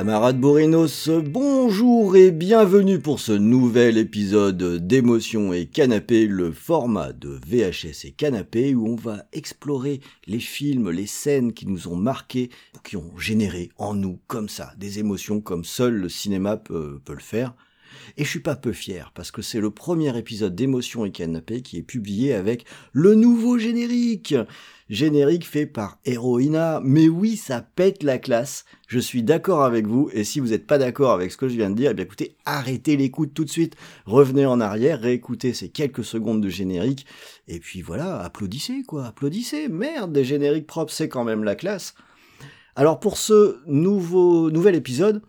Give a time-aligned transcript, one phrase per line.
[0.00, 7.38] Camarades Borinos, bonjour et bienvenue pour ce nouvel épisode d'émotion et canapé, le format de
[7.46, 12.48] VHS et canapé où on va explorer les films, les scènes qui nous ont marqués,
[12.82, 17.12] qui ont généré en nous comme ça des émotions comme seul le cinéma peut, peut
[17.12, 17.54] le faire.
[18.16, 21.62] Et je suis pas peu fier parce que c'est le premier épisode d'émotion et canapé
[21.62, 24.34] qui est publié avec le nouveau générique.
[24.90, 26.80] Générique fait par Heroina.
[26.82, 28.64] Mais oui, ça pète la classe.
[28.88, 30.10] Je suis d'accord avec vous.
[30.12, 32.04] Et si vous n'êtes pas d'accord avec ce que je viens de dire, eh bien
[32.04, 33.76] écoutez, arrêtez l'écoute tout de suite.
[34.04, 37.06] Revenez en arrière, réécoutez ces quelques secondes de générique.
[37.46, 39.68] Et puis voilà, applaudissez quoi, applaudissez.
[39.68, 41.94] Merde, des génériques propres, c'est quand même la classe.
[42.74, 45.22] Alors pour ce nouveau nouvel épisode,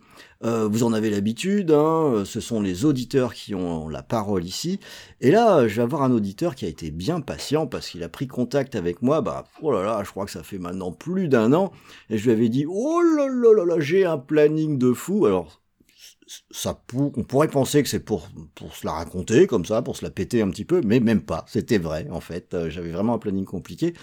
[0.44, 4.80] euh, vous en avez l'habitude, hein, ce sont les auditeurs qui ont la parole ici.
[5.20, 8.08] Et là, je vais avoir un auditeur qui a été bien patient parce qu'il a
[8.08, 9.20] pris contact avec moi.
[9.20, 11.72] Bah, oh là là, je crois que ça fait maintenant plus d'un an.
[12.10, 15.26] Et je lui avais dit, oh là là là là, j'ai un planning de fou.
[15.26, 15.62] Alors,
[16.50, 20.04] ça on pourrait penser que c'est pour pour se la raconter comme ça, pour se
[20.04, 21.44] la péter un petit peu, mais même pas.
[21.48, 22.54] C'était vrai en fait.
[22.54, 23.94] Euh, J'avais vraiment un planning compliqué,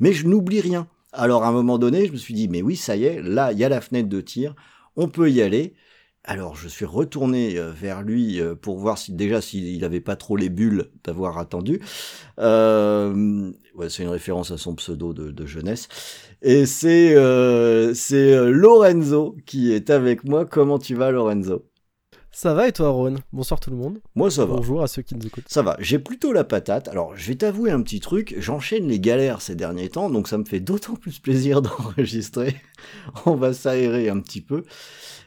[0.00, 0.88] mais je n'oublie rien.
[1.12, 3.52] Alors à un moment donné, je me suis dit, mais oui, ça y est, là,
[3.52, 4.54] il y a la fenêtre de tir,
[4.96, 5.74] on peut y aller.
[6.28, 10.16] Alors je suis retourné euh, vers lui euh, pour voir si déjà s'il avait pas
[10.16, 11.80] trop les bulles d'avoir attendu.
[12.40, 15.86] Euh, ouais, c'est une référence à son pseudo de, jeunesse.
[16.42, 17.14] Et c'est
[17.94, 20.44] c'est euh, Lorenzo qui est avec moi.
[20.44, 21.64] Comment tu vas, Lorenzo?
[22.38, 23.14] Ça va et toi, Ron?
[23.32, 23.98] Bonsoir tout le monde.
[24.14, 24.56] Moi ça va.
[24.56, 25.48] Bonjour à ceux qui nous écoutent.
[25.48, 26.86] Ça va, j'ai plutôt la patate.
[26.86, 30.36] Alors, je vais t'avouer un petit truc, j'enchaîne les galères ces derniers temps, donc ça
[30.36, 32.54] me fait d'autant plus plaisir d'enregistrer.
[33.24, 34.64] On va s'aérer un petit peu.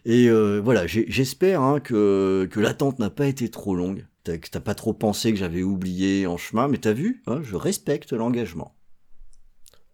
[0.06, 4.48] Et euh, voilà, j'espère hein, que, que l'attente n'a pas été trop longue, T'as- que
[4.48, 8.14] t'as pas trop pensé que j'avais oublié en chemin, mais t'as vu, hein, je respecte
[8.14, 8.76] l'engagement.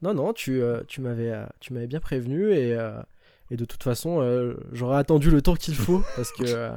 [0.01, 2.99] Non, non, tu, euh, tu m'avais euh, bien prévenu et, euh,
[3.51, 6.71] et de toute façon, euh, j'aurais attendu le temps qu'il faut parce que euh,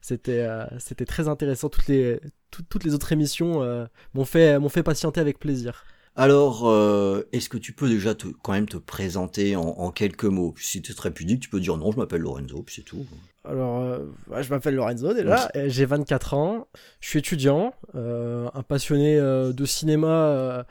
[0.00, 1.68] c'était euh, c'était très intéressant.
[1.68, 2.20] Toutes les,
[2.50, 5.84] tout- toutes les autres émissions euh, m'ont fait, m'ont fait patienter avec plaisir.
[6.16, 10.24] Alors, euh, est-ce que tu peux déjà te, quand même te présenter en, en quelques
[10.24, 10.52] mots?
[10.52, 13.04] Puis Si t'es très pudique, tu peux dire non, je m'appelle Lorenzo, puis c'est tout.
[13.44, 13.98] Alors, euh,
[14.40, 16.68] je m'appelle Lorenzo déjà, et j'ai 24 ans,
[17.00, 20.64] je suis étudiant, euh, un passionné euh, de cinéma,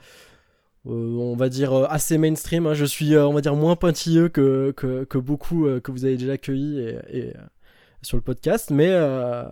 [0.86, 2.66] on va dire euh, assez mainstream.
[2.66, 2.74] hein.
[2.74, 6.04] Je suis, euh, on va dire, moins pointilleux que, que, que beaucoup euh, que vous
[6.04, 7.40] avez déjà accueillis et, et, euh,
[8.02, 9.44] sur le podcast, mais, euh,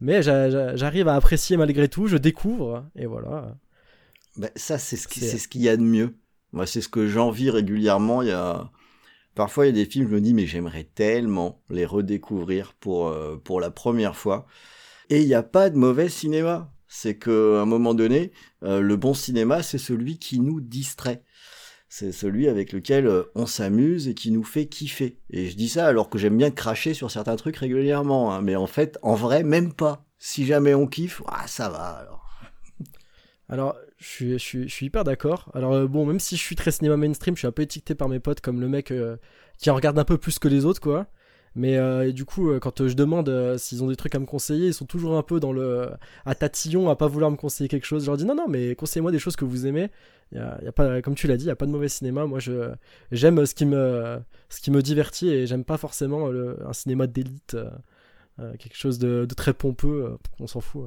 [0.00, 3.56] mais j'a- j'a- j'arrive à apprécier malgré tout, je découvre, et voilà.
[4.36, 6.14] Ben, ça, c'est ce qui- C'est- c'est ce qu'il y a de mieux.
[6.52, 8.22] Moi, c'est ce que j'envie régulièrement.
[8.22, 8.70] Il y a
[9.34, 13.08] parfois il y a des films, je me dis mais j'aimerais tellement les redécouvrir pour
[13.08, 14.46] euh, pour la première fois.
[15.10, 16.72] Et il n'y a pas de mauvais cinéma.
[16.88, 18.32] C'est que à un moment donné,
[18.62, 21.22] euh, le bon cinéma, c'est celui qui nous distrait.
[21.88, 25.18] C'est celui avec lequel euh, on s'amuse et qui nous fait kiffer.
[25.30, 28.42] Et je dis ça alors que j'aime bien cracher sur certains trucs régulièrement, hein.
[28.42, 30.04] mais en fait, en vrai, même pas.
[30.18, 32.24] Si jamais on kiffe, ça va alors.
[33.48, 35.50] Alors, je suis, hyper d'accord.
[35.54, 37.94] Alors, euh, bon, même si je suis très cinéma mainstream, je suis un peu étiqueté
[37.94, 38.92] par mes potes comme le mec
[39.58, 41.06] qui en regarde un peu plus que les autres, quoi.
[41.56, 44.26] Mais euh, du coup, euh, quand euh, je demande s'ils ont des trucs à me
[44.26, 45.88] conseiller, ils sont toujours un peu dans le
[46.26, 48.02] à tatillon, à pas vouloir me conseiller quelque chose.
[48.02, 49.90] Je leur dis non, non, mais conseillez-moi des choses que vous aimez.
[50.32, 52.26] Y a, pas, comme tu l'as dit, il y a pas de mauvais cinéma.
[52.26, 52.72] Moi, je
[53.10, 54.18] j'aime ce qui me
[54.50, 57.56] ce qui me divertit et j'aime pas forcément un cinéma d'élite,
[58.36, 60.18] quelque chose de, très pompeux.
[60.38, 60.84] on s'en fout.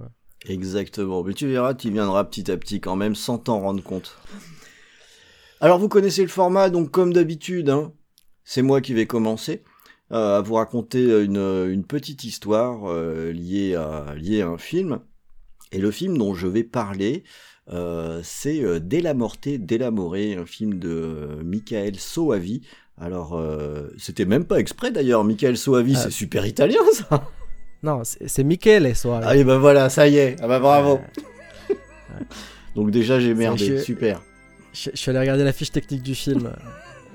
[0.47, 1.23] Exactement.
[1.23, 4.19] Mais tu verras, tu viendras petit à petit quand même sans t'en rendre compte.
[5.61, 7.91] Alors vous connaissez le format, donc comme d'habitude, hein,
[8.43, 9.63] c'est moi qui vais commencer
[10.11, 11.37] à vous raconter une,
[11.69, 14.99] une petite histoire euh, liée, à, liée à un film.
[15.71, 17.23] Et le film dont je vais parler,
[17.71, 18.79] euh, c'est euh,
[19.13, 22.61] Morte, Della More, un film de euh, Michael Soavi.
[22.99, 25.99] Alors, euh, c'était même pas exprès d'ailleurs, Michael Soavi, Ah.
[26.03, 27.27] c'est super italien ça
[27.83, 29.25] Non, c'est Michele Soavi.
[29.27, 30.35] Allez, ben voilà, ça y est.
[30.41, 30.99] Ah bah bravo.
[32.75, 33.77] Donc déjà, j'ai merdé.
[33.77, 34.21] je- Super.
[34.73, 36.51] Je, je suis allé regarder la fiche technique du film.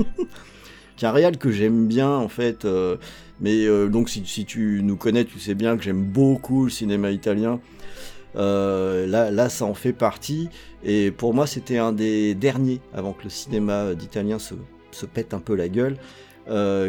[1.00, 2.66] C'est un réal que j'aime bien, en fait.
[2.66, 2.98] euh,
[3.40, 7.12] mais euh, donc, si, tu nous connais, tu sais bien que j'aime beaucoup le cinéma
[7.12, 7.62] italien.
[8.36, 10.50] Euh, là, ça en fait partie.
[10.84, 14.56] Et pour moi, c'était un des derniers avant que le cinéma d'italien se,
[15.06, 15.98] pète un peu la gueule,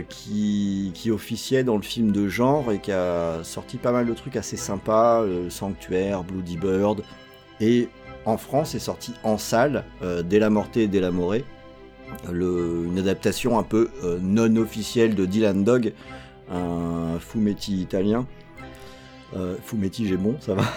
[0.08, 4.14] qui, qui officiait dans le film de genre et qui a sorti pas mal de
[4.14, 7.02] trucs assez sympas, Sanctuaire, Bloody Bird,
[7.60, 7.88] et
[8.24, 11.36] en France est sorti en salle, euh, Della Morte et Della More,
[12.30, 15.92] le- une adaptation un peu euh, non officielle de Dylan Dog,
[16.50, 18.26] un fumetti italien.
[19.36, 20.62] Euh, fumetti, j'ai bon, ça va.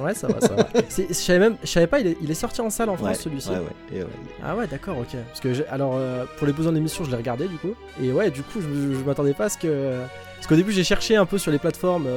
[0.00, 0.66] Ouais, ça va, ça va.
[0.88, 3.08] Je savais même, je savais pas, il est, il est sorti en salle en France
[3.08, 3.50] Ouais, celui-ci.
[3.50, 3.58] ouais,
[4.00, 4.06] ouais.
[4.42, 5.16] Ah ouais, d'accord, ok.
[5.28, 7.74] Parce que alors euh, pour les besoins de l'émission, je l'ai regardé du coup.
[8.02, 10.00] Et ouais, du coup, je, je m'attendais pas à ce que,
[10.36, 12.08] parce qu'au début, j'ai cherché un peu sur les plateformes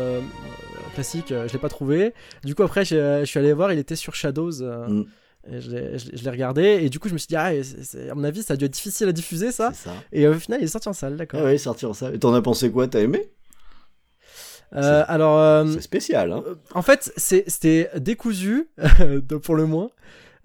[0.95, 2.13] classiques, je l'ai pas trouvé.
[2.43, 4.63] Du coup, après, je suis allé voir, il était sur Shadows.
[4.63, 5.03] Mm.
[5.51, 7.45] Et je l'ai- regardé et du coup je me suis dit ah
[8.11, 9.71] à mon avis ça a dû être difficile à diffuser ça
[10.11, 12.11] et au final il est sorti en salle d'accord Ah ouais, sortir ça.
[12.13, 12.87] Et t'en as pensé quoi?
[12.87, 13.29] T'as aimé?
[14.75, 16.43] Euh, alors euh, C'est spécial, hein
[16.73, 18.67] en fait, c'était décousu,
[19.43, 19.89] pour le moins.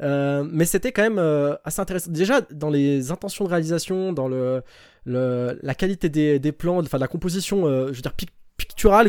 [0.02, 1.18] Euh, mais c'était quand même
[1.64, 2.10] assez intéressant.
[2.10, 4.62] Déjà, dans les intentions de réalisation, dans le,
[5.04, 8.30] le- la qualité des, des plans, enfin de la composition, je veux dire, pic-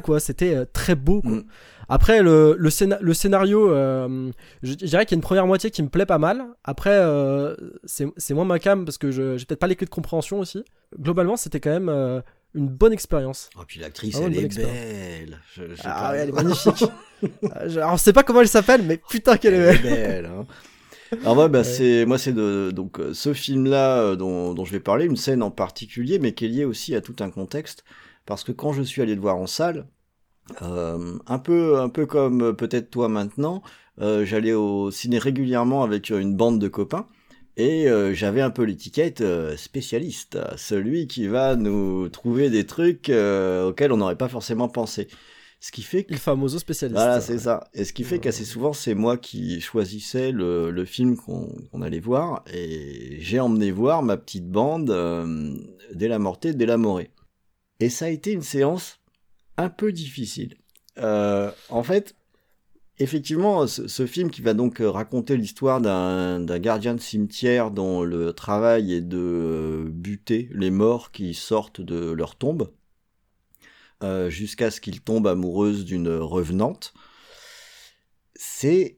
[0.01, 1.21] quoi, c'était euh, très beau.
[1.21, 1.31] Quoi.
[1.31, 1.43] Mm.
[1.89, 4.31] Après, le, le, scéna- le scénario, euh,
[4.63, 6.43] je, je dirais qu'il y a une première moitié qui me plaît pas mal.
[6.63, 9.91] Après, euh, c'est moins ma cam parce que je- j'ai peut-être pas les clés de
[9.91, 10.63] compréhension aussi.
[10.99, 12.21] Globalement, c'était quand même euh,
[12.55, 13.49] une bonne expérience.
[13.57, 15.39] Oh, puis l'actrice, Ah ouais, elle est belle.
[15.53, 16.11] Je- je sais Ah pas.
[16.11, 16.83] ouais, elle est magnifique.
[17.23, 17.27] Euh,
[17.77, 19.91] Alors, je sais pas comment elle s'appelle, mais putain qu'elle est Elle belle.
[19.93, 20.25] belle.
[20.27, 20.45] hein.
[21.25, 21.63] Alors ouais, bah, Ouais.
[21.65, 25.43] c'est moi c'est de donc ce film-là euh, dont, dont je vais parler, une scène
[25.43, 27.83] en particulier, mais qui est liée aussi à tout un contexte,
[28.31, 29.87] parce que quand je suis allé le voir en salle,
[30.61, 33.61] euh, un peu un peu comme peut-être toi maintenant,
[33.99, 37.07] euh, j'allais au ciné régulièrement avec une bande de copains.
[37.57, 39.21] Et euh, j'avais un peu l'étiquette
[39.57, 45.09] spécialiste, celui qui va nous trouver des trucs auxquels on n'aurait pas forcément pensé.
[45.59, 46.95] Ce qui fait que Il famoso spécialiste.
[46.95, 47.65] voilà, c'est ça.
[47.73, 51.99] Et ce qui fait qu'assez souvent, c'est moi qui choisissais le, le film qu'on allait
[51.99, 52.45] voir.
[52.51, 55.53] Et j'ai emmené voir ma petite bande euh,
[55.93, 57.01] Della Morte, Della More.
[57.81, 58.99] Et ça a été une séance
[59.57, 60.55] un peu difficile.
[60.99, 62.15] Euh, en fait,
[62.99, 68.33] effectivement, ce, film qui va donc euh, raconter l'histoire d'un gardien de cimetière dont le
[68.33, 72.71] travail est de euh, buter les morts qui sortent de leur tombe
[74.29, 76.91] jusqu'à ce qu'il tombe amoureuse d'une revenante.
[78.33, 78.97] C'est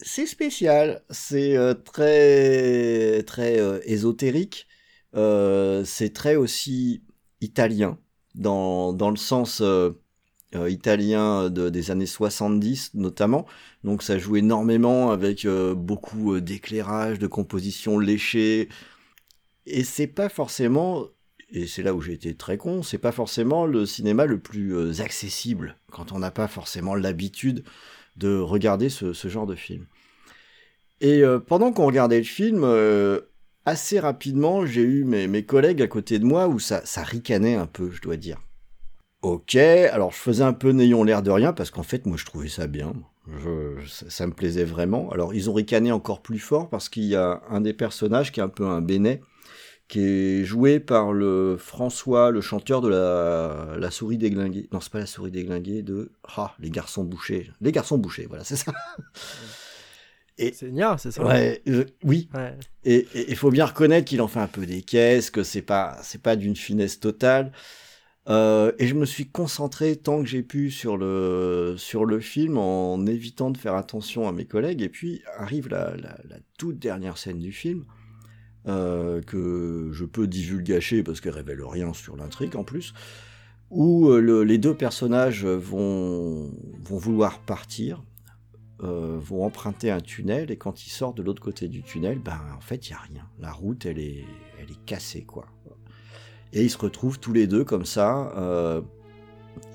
[0.00, 4.66] spécial, c'est très très ésotérique,
[5.14, 7.04] c'est très aussi
[7.40, 8.01] italien
[8.34, 9.90] dans dans le sens euh,
[10.54, 13.46] euh, italien de- des années 70 notamment.
[13.84, 18.68] Donc ça joue énormément avec euh, beaucoup d'éclairage, de composition léchée.
[19.66, 21.06] Et c'est pas forcément,
[21.50, 25.00] et c'est là où j'ai été très con, c'est pas forcément le cinéma le plus
[25.00, 27.64] accessible quand on n'a pas forcément l'habitude
[28.16, 29.86] de regarder ce, genre de film.
[31.00, 32.64] Et pendant qu'on regardait le film,
[33.64, 37.54] assez rapidement, j'ai eu mes, mes collègues à côté de moi où ça, ça ricanait
[37.54, 38.38] un peu, je dois dire.
[39.22, 42.24] Ok, alors je faisais un peu n'ayons l'air de rien parce qu'en fait, moi je
[42.24, 42.92] trouvais ça bien.
[43.86, 45.10] Ça me plaisait vraiment.
[45.10, 48.40] Alors ils ont ricané encore plus fort parce qu'il y a un des personnages qui
[48.40, 49.20] est un peu un bénet,
[49.86, 54.68] qui est joué par le François, le chanteur de la, la souris déglinguée.
[54.72, 57.48] Non, c'est pas la souris déglinguée, de ah, les garçons bouchés.
[57.60, 58.72] Les garçons bouchés, voilà, c'est ça.
[60.38, 62.56] C'est Nia, c'est ça Ouais, euh, oui, Ouais.
[62.84, 65.98] et il faut bien reconnaître qu'il en fait un peu des caisses, que c'est pas
[66.02, 67.52] c'est pas d'une finesse totale.
[68.28, 72.56] Euh, et je me suis concentré tant que j'ai pu sur le sur le film
[72.56, 74.80] en évitant de faire attention à mes collègues.
[74.82, 77.84] Et puis arrive la, la, la toute dernière scène du film
[78.68, 82.94] euh, que je peux divulgacher parce qu'elle révèle rien sur l'intrigue en plus,
[83.70, 88.04] où euh, le- les deux personnages vont vont vouloir partir
[88.82, 92.38] euh, vont emprunter un tunnel et quand ils sortent de l'autre côté du tunnel, ben
[92.56, 93.26] en fait il y a rien.
[93.38, 94.24] La route elle est
[94.60, 95.46] elle est cassée quoi.
[96.52, 98.80] Et ils se retrouvent tous les deux comme ça euh,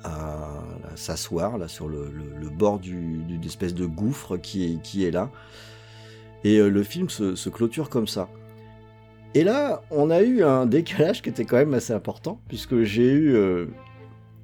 [0.03, 0.63] à,
[0.95, 2.11] s'asseoir là sur le,
[2.49, 5.31] bord du- d'une espèce de gouffre qui est, qui est là.
[6.43, 8.29] Et euh, le film se, clôture comme ça.
[9.33, 13.11] Et là, on a eu un décalage qui était quand même assez important, puisque j'ai
[13.11, 13.37] eu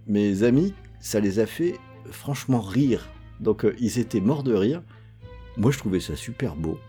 [0.08, 1.76] mes amis, ça les a fait
[2.12, 3.10] franchement rire.
[3.44, 4.82] Donc euh, ils étaient morts de rire.
[5.58, 6.80] Moi, je trouvais ça super beau.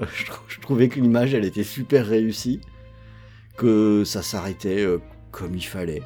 [0.00, 2.60] Euh, Je, trou- je trouvais que l'image, elle était super réussie,
[3.56, 4.98] que ça s'arrêtait euh,
[5.30, 6.02] comme il fallait.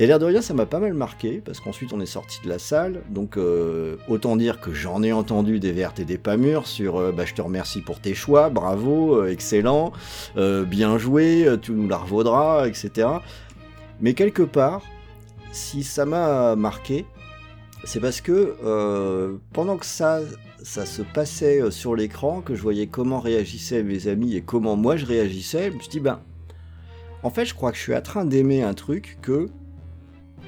[0.00, 2.48] Et l'air de rien, ça m'a pas mal marqué, parce qu'ensuite on est sorti de
[2.48, 3.38] la salle, donc
[4.08, 7.32] autant dire que j'en ai entendu des vertes et des pas mûres sur bah, je
[7.32, 9.92] te remercie pour tes choix, bravo, excellent,
[10.34, 13.06] bien joué, tu nous la revaudras, etc.
[14.00, 14.82] Mais quelque part,
[15.52, 17.06] si ça m'a marqué,
[17.84, 20.20] c'est parce que euh, pendant que ça,
[20.62, 24.96] se passait euh, sur l'écran, que je voyais comment réagissaient mes amis et comment moi
[24.96, 26.20] je réagissais, je me suis dit, ben,
[27.22, 29.48] En fait, je crois que je suis en train d'aimer un truc que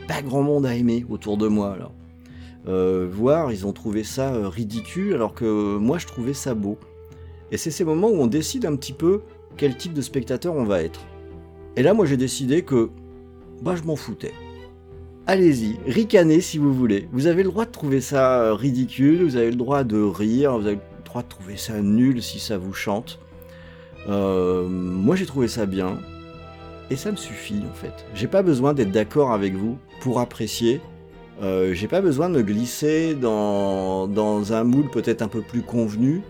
[0.09, 1.77] pas grand monde a aimé autour de moi.
[1.77, 1.91] Là.
[2.69, 6.79] Euh, voir, ils ont trouvé ça ridicule, alors que moi, je trouvais ça beau.
[7.51, 9.23] Et c'est ces moments où on décide un petit peu
[9.57, 11.01] quel type de spectateur on va être.
[11.77, 12.91] Et là, moi, j'ai décidé que,
[13.63, 14.33] bah, je m'en foutais.
[15.29, 17.09] Allez-y, ricanez si vous voulez.
[17.11, 20.57] Vous avez le droit de trouver ça euh, ridicule, vous avez le droit de rire,
[20.57, 23.19] vous avez le droit de trouver ça nul si ça vous chante.
[24.09, 25.99] Euh, moi, j'ai trouvé ça bien.
[26.91, 28.07] Et ça me suffit, en fait.
[28.15, 30.81] J'ai pas besoin d'être d'accord avec vous pour apprécier.
[31.43, 36.23] Euh, j'ai pas besoin de me glisser dans, un moule peut-être un peu plus convenu.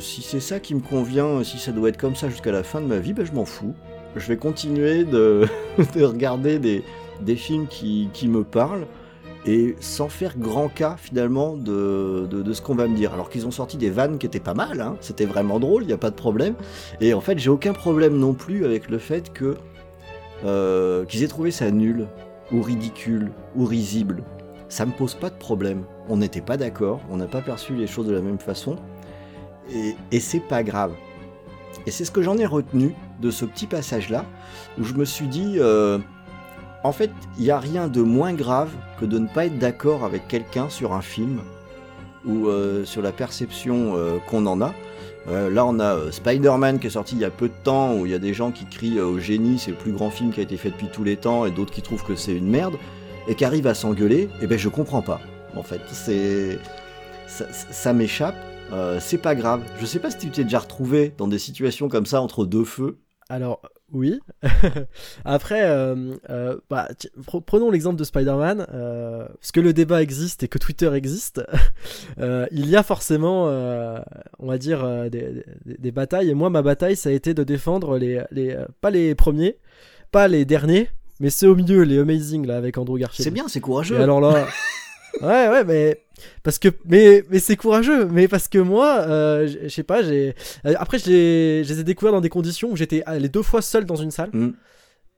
[0.00, 2.80] Si c'est ça qui me convient, si ça doit être comme ça jusqu'à la fin
[2.80, 3.74] de ma vie, ben je m'en fous.
[4.16, 5.46] Je vais continuer de,
[5.94, 6.82] de regarder des,
[7.20, 8.86] des films qui, me parlent
[9.46, 13.14] et sans faire grand cas finalement de ce qu'on va me dire.
[13.14, 15.86] Alors qu'ils ont sorti des vannes qui étaient pas mal, hein, c'était vraiment drôle, il
[15.86, 16.54] n'y a pas de problème.
[17.00, 19.56] Et en fait, j'ai aucun problème non plus avec le fait que
[20.44, 22.08] euh, qu'ils aient trouvé ça nul
[22.52, 24.22] ou ridicule ou risible.
[24.68, 25.84] Ça me pose pas de problème.
[26.08, 28.76] On n'était pas d'accord, on n'a pas perçu les choses de la même façon
[29.72, 30.92] et, et c'est pas grave.
[31.86, 34.24] Et c'est ce que j'en ai retenu de ce petit passage-là,
[34.78, 35.98] où je me suis dit, euh,
[36.86, 40.04] en fait, il n'y a rien de moins grave que de ne pas être d'accord
[40.04, 41.40] avec quelqu'un sur un film
[42.24, 44.72] ou euh, sur la perception euh, qu'on en a.
[45.28, 48.06] Euh, là, on a Spider-Man qui est sorti il y a peu de temps, où
[48.06, 50.38] il y a des gens qui crient au génie, c'est le plus grand film qui
[50.38, 52.76] a été fait depuis tous les temps, et d'autres qui trouvent que c'est une merde,
[53.26, 54.28] et qui arrivent à s'engueuler.
[54.40, 55.20] Et ben, je comprends pas.
[55.56, 56.60] En fait, c'est
[57.26, 58.36] ça, ça m'échappe.
[59.00, 59.62] C'est pas grave.
[59.80, 62.64] Je sais pas si tu t'es déjà retrouvé dans des situations comme ça entre deux
[62.64, 62.98] feux.
[63.28, 63.60] Alors,
[63.92, 64.18] oui.
[65.24, 66.88] Après, euh, euh, bah,
[67.46, 68.66] prenons l'exemple de Spider-Man.
[68.72, 71.42] Euh, parce que le débat existe et que Twitter existe,
[72.18, 73.44] il y a forcément,
[74.38, 76.30] on va dire, des, des, des, batailles.
[76.30, 79.58] Et moi, ma bataille, ça a été de défendre les, les pas les premiers,
[80.10, 80.88] pas les derniers,
[81.20, 83.24] mais ceux au milieu, les Amazing, là, avec Andrew Garfield.
[83.24, 83.98] C'est bien, c'est courageux.
[83.98, 84.46] Et alors là.
[85.22, 86.02] Ouais, ouais, mais
[86.42, 88.06] parce que, mais, mais c'est courageux.
[88.06, 90.34] Mais parce que moi, euh, je sais pas, j'ai.
[90.64, 93.62] Après, je les, je les ai découverts dans des conditions où j'étais les deux fois
[93.62, 94.30] seul dans une salle.
[94.32, 94.52] Mm.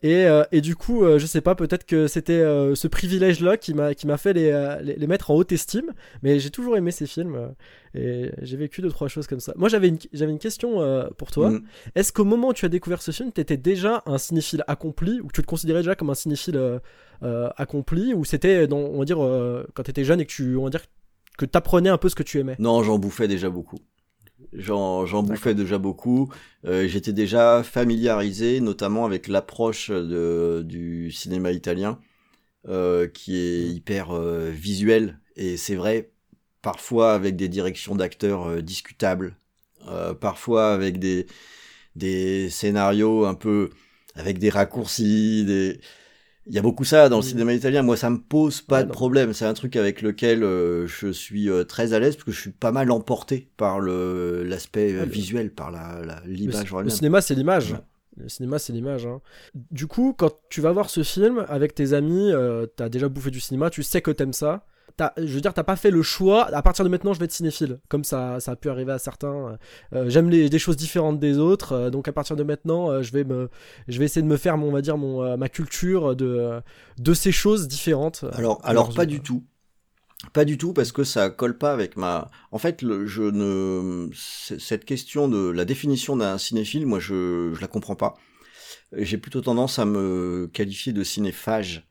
[0.03, 3.57] Et, euh, et du coup, euh, je sais pas, peut-être que c'était euh, ce privilège-là
[3.57, 5.93] qui m'a qui m'a fait les, les, les, mettre en haute estime.
[6.23, 7.53] Mais j'ai toujours aimé ces films
[7.95, 9.53] et j'ai vécu deux trois choses comme ça.
[9.57, 10.81] Moi, j'avais une j'avais une question
[11.17, 11.51] pour toi.
[11.51, 11.63] Mm.
[11.97, 15.21] Est-ce qu'au moment où tu as découvert ce film, tu étais déjà un cinéphile accompli
[15.21, 16.81] ou tu te considérais déjà comme un cinéphile
[17.57, 19.19] accompli ou c'était on va dire
[19.75, 20.85] quand tu étais jeune et que tu on va dire
[21.37, 22.57] que t'apprenais un peu ce que tu aimais?
[22.61, 23.79] Non, j'en bouffais déjà beaucoup.
[24.53, 26.33] J'en, bouffais déjà beaucoup.
[26.65, 31.99] Euh, j'étais déjà familiarisé, notamment avec l'approche du cinéma italien,
[32.69, 35.19] euh, qui est hyper euh, visuel.
[35.37, 36.11] Et c'est vrai,
[36.63, 39.37] parfois avec des directions d'acteurs euh, discutables,
[39.89, 41.27] euh, parfois avec des,
[41.97, 43.71] des scénarios un peu
[44.15, 45.81] avec des raccourcis, des
[46.49, 47.83] il y a beaucoup ça dans le cinéma italien.
[47.83, 49.33] Moi, ça me pose pas Ouais, de problème.
[49.35, 52.41] C'est un truc avec lequel euh, je suis euh, très à l'aise parce que je
[52.41, 56.79] suis pas mal emporté par le l'aspect euh, le- visuel, par la Le, l'image le
[56.79, 56.91] elle-même.
[56.91, 57.73] cinéma, c'est l'image.
[57.73, 57.79] Ouais.
[58.17, 59.07] Le cinéma, c'est l'image.
[59.07, 59.21] hein.
[59.71, 62.33] Du coup, quand tu vas voir ce film avec tes amis,
[62.77, 64.65] t'as déjà bouffé du cinéma, tu sais que t'aimes ça.
[64.97, 66.47] T'as- je veux dire, t'as pas fait le choix.
[66.55, 68.99] À partir de maintenant, je vais être cinéphile, comme ça, ça a pu arriver à
[68.99, 69.59] certains.
[69.93, 73.03] Euh, J'aime les, des choses différentes des autres, euh, donc à partir de maintenant, euh,
[73.03, 73.49] je vais me,
[73.87, 76.61] je vais essayer de me faire, mon, on va dire, mon, ma culture de,
[76.99, 78.25] de ces choses différentes.
[78.33, 79.45] Alors, alors pas du tout.
[80.33, 82.29] Pas du tout parce que ça colle pas avec ma.
[82.51, 87.61] En fait, le, je ne cette question de la définition d'un cinéphile, moi, je je
[87.61, 88.17] la comprends pas.
[88.97, 91.89] J'ai plutôt tendance à me qualifier de cinéphage.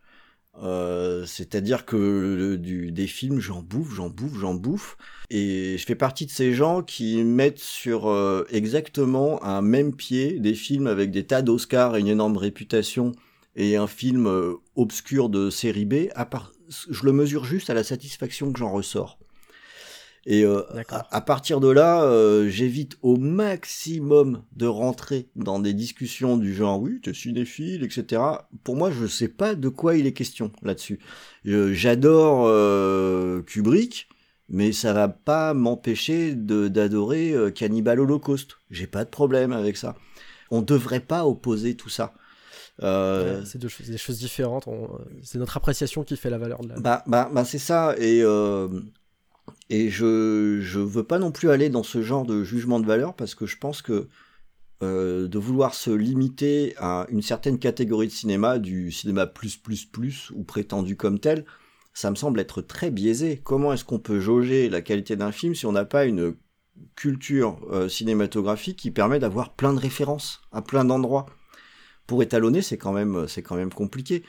[0.63, 4.97] Euh, c'est-à-dire que du, des films, j'en bouffe, j'en bouffe, j'en bouffe,
[5.29, 10.39] et je fais partie de ces gens qui mettent sur euh, exactement un même pied
[10.39, 13.11] des films avec des tas d'Oscars et une énorme réputation
[13.55, 17.73] et un film euh, obscur de série B, à part, je le mesure juste à
[17.73, 19.19] la satisfaction que j'en ressors.
[20.29, 25.73] Et euh, à, à partir de là, euh, j'évite au maximum de rentrer dans des
[25.73, 28.21] discussions du genre oui, t'es cinéphile, etc.
[28.65, 30.99] Pour moi, je sais pas de quoi il est question là-dessus.
[31.45, 34.09] J'adore euh, Kubrick,
[34.49, 38.57] mais ça va pas m'empêcher d'adorer euh, Cannibal Holocaust.
[38.69, 39.95] J'ai pas de problème avec ça.
[40.51, 42.13] On devrait pas opposer tout ça.
[42.83, 44.67] Euh, Ouais, c'est deux choses- des choses différentes.
[44.67, 44.89] on-
[45.23, 46.79] C'est notre appréciation qui fait la valeur de la.
[46.79, 47.95] bah, bah, bah c'est ça.
[47.97, 48.67] Et, euh,
[49.69, 53.15] et je, je veux pas non plus aller dans ce genre de jugement de valeur
[53.15, 54.07] parce que je pense que
[54.83, 59.85] euh, de vouloir se limiter à une certaine catégorie de cinéma, du cinéma plus plus
[59.85, 61.45] plus ou prétendu comme tel,
[61.93, 63.41] ça me semble être très biaisé.
[63.43, 66.35] Comment est-ce qu'on peut jauger la qualité d'un film si on n'a pas une
[66.95, 71.25] culture euh, cinématographique qui permet d'avoir plein de références à plein d'endroits?
[72.05, 74.23] Pour étalonner, c'est quand même, c'est quand même compliqué.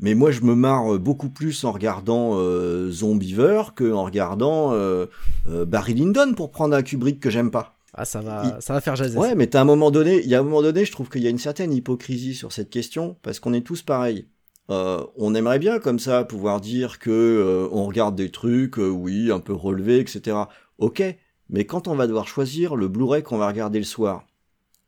[0.00, 5.06] Mais moi, je me marre beaucoup plus en regardant euh, Zombiever que en regardant euh,
[5.48, 7.76] euh, Barry Lyndon pour prendre un Kubrick que j'aime pas.
[7.94, 9.18] Ah, ça va, ça va faire jaser.
[9.18, 11.22] Ouais, mais t'as un moment donné, il y a un moment donné, je trouve qu'il
[11.22, 14.28] y a une certaine hypocrisie sur cette question parce qu'on est tous pareils.
[14.70, 19.40] Euh, on aimerait bien comme ça pouvoir dire que on regarde des trucs, oui, un
[19.40, 20.36] peu relevés, etc.
[20.76, 21.02] Ok,
[21.48, 24.26] mais quand on va devoir choisir le Blu-ray qu'on va regarder le soir,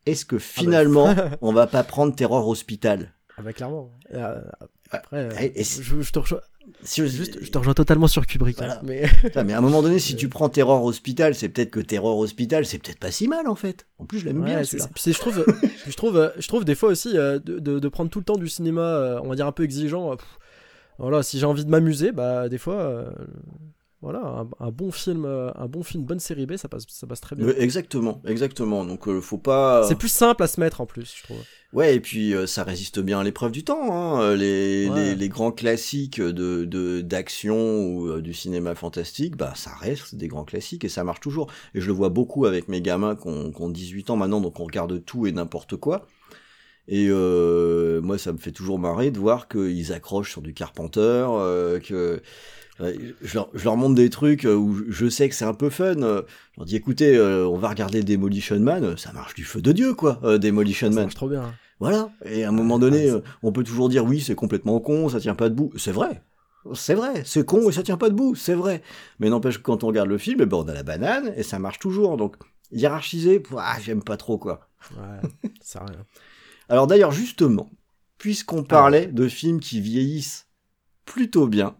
[0.05, 3.13] est-ce que finalement on va pas prendre Terror Hospital?
[3.41, 3.91] Ah bah clairement.
[4.13, 4.39] Euh,
[4.91, 6.41] après, euh, et- et si- je, je te rejoins,
[6.83, 8.57] Si- juste, je te rejoins totalement sur Kubrick.
[8.57, 8.75] Voilà.
[8.77, 11.71] hein, mais Putain, mais à un moment donné, si tu prends Terror Hospital, c'est peut-être
[11.71, 13.87] que Terror Hospital, c'est peut-être pas si mal en fait.
[13.97, 14.89] En plus, je l'aime bien Ouais, celui-là.
[14.95, 15.45] je trouve,
[15.87, 18.37] je trouve, je trouve des fois aussi euh, de, de- de prendre tout le temps
[18.37, 20.15] du cinéma, on va dire un peu exigeant.
[20.15, 20.37] pff,
[20.99, 23.09] voilà, si j'ai envie de m'amuser, bah des fois, euh,
[24.01, 27.05] voilà, un, un bon film, euh, un bon film, bonne série B, ça passe, ça
[27.05, 27.45] passe très bien.
[27.45, 28.83] Ouais, exactement, exactement.
[28.83, 29.83] Donc euh, faut pas.
[29.87, 31.37] C'est plus simple à se mettre en plus, je trouve.
[31.73, 33.93] Ouais, et puis euh, ça résiste bien à l'épreuve du temps.
[33.93, 34.21] Hein.
[34.21, 34.95] Euh, Les, Ouais.
[34.95, 40.15] les, les grands classiques de de- d'action ou euh, du cinéma fantastique, bah ça reste
[40.15, 41.51] des grands classiques et ça marche toujours.
[41.75, 44.41] Et je le vois beaucoup avec mes gamins qui ont, qui ont 18 ans maintenant,
[44.41, 46.07] donc on regarde tout et n'importe quoi.
[46.87, 50.99] Et euh, moi, ça me fait toujours marrer de voir qu'ils accrochent sur du Carpenter,
[51.29, 52.19] euh, que euh,
[53.21, 55.69] je, leur, je leur montre des trucs euh, où je sais que c'est un peu
[55.69, 56.01] fun.
[56.01, 56.23] euh,
[56.53, 59.71] Je leur dis, écoutez, euh, on va regarder Demolition Man, ça marche du feu de
[59.71, 61.03] Dieu, quoi, Demolition Ça Man.
[61.05, 61.53] marche trop bien.
[61.79, 62.09] Voilà.
[62.25, 65.19] Et à un moment donné, Ah, on peut toujours dire oui, c'est complètement con, ça
[65.19, 65.71] tient pas debout.
[65.77, 66.21] C'est vrai.
[66.75, 67.23] C'est vrai.
[67.25, 68.35] C'est con et ça tient pas debout.
[68.35, 68.83] C'est vrai.
[69.19, 71.41] Mais n'empêche que quand on regarde le film, eh ben, on a la banane et
[71.43, 72.17] ça marche toujours.
[72.17, 72.35] Donc,
[72.71, 74.69] hiérarchiser, ah, j'aime pas trop, quoi.
[74.95, 75.29] Ouais,
[75.61, 76.05] ça rien.
[76.69, 77.69] Alors d'ailleurs, justement,
[78.19, 80.47] puisqu'on parlait de films qui vieillissent
[81.05, 81.75] plutôt bien,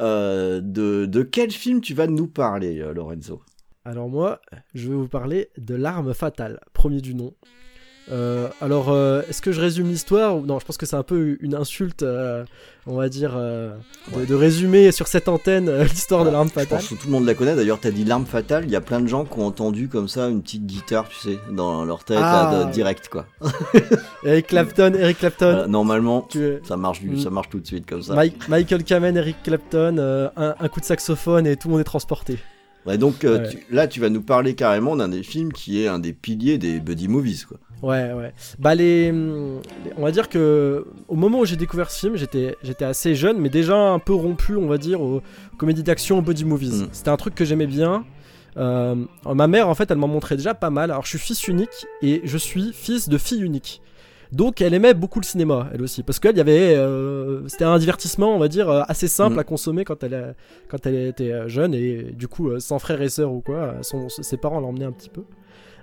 [0.00, 3.42] euh, de, quel film tu vas nous parler, euh, Lorenzo?
[3.84, 4.40] Alors moi,
[4.74, 7.34] je vais vous parler de l'arme fatale, premier du nom.
[8.12, 11.36] Euh, alors, euh, est-ce que je résume l'histoire Non, je pense que c'est un peu
[11.40, 12.44] une insulte, euh,
[12.86, 13.70] on va dire, de,
[14.12, 14.26] Ouais.
[14.26, 16.78] de résumer sur cette antenne l'histoire de l'arme Je fatale.
[16.78, 17.54] pense que tout le monde la connaît.
[17.54, 18.64] D'ailleurs, t'as dit l'arme fatale.
[18.64, 21.16] Il y a plein de gens qui ont entendu comme ça une petite guitare, tu
[21.18, 22.50] sais, dans leur tête, Ah.
[22.52, 23.26] là, de- direct, quoi.
[24.24, 27.18] Eric Clapton, Eric Clapton, normalement, tu- ça marche, du- Mm.
[27.20, 28.14] ça marche tout de suite comme ça.
[28.14, 29.98] Mike- Michael Kamen, Eric Clapton,
[30.36, 32.38] un, un coup de saxophone et tout le monde est transporté.
[32.86, 33.48] Ouais, donc euh, Ouais.
[33.48, 36.56] tu- là, tu vas nous parler carrément d'un des films qui est un des piliers
[36.58, 37.58] des buddy movies, quoi.
[37.82, 38.32] Ouais, ouais.
[38.58, 39.12] Bah les, les-
[39.96, 43.38] on va dire que au moment où j'ai découvert ce film, j'étais, j'étais assez jeune,
[43.38, 45.22] mais déjà un peu rompu, on va dire, aux
[45.58, 46.82] comédies d'action, aux body movies.
[46.82, 46.88] Mm.
[46.92, 48.04] C'était un truc que j'aimais bien.
[48.56, 48.96] Euh,
[49.34, 50.90] ma mère, en fait, elle m'en montrait déjà pas mal.
[50.90, 53.80] Alors, je suis fils unique et je suis fils de fille unique.
[54.32, 57.78] Donc, elle aimait beaucoup le cinéma, elle aussi, parce qu'elle y avait, euh, c'était un
[57.78, 59.38] divertissement, on va dire, euh, assez simple Mm.
[59.40, 60.34] à consommer quand elle,
[60.68, 64.08] quand elle était euh, jeune et du coup, sans frères et sœurs ou quoi, son-
[64.08, 65.22] ses parents l'emmenaient un petit peu.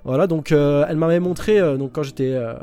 [0.05, 2.53] Voilà, donc euh, elle m'avait montré, euh, donc quand j'étais euh,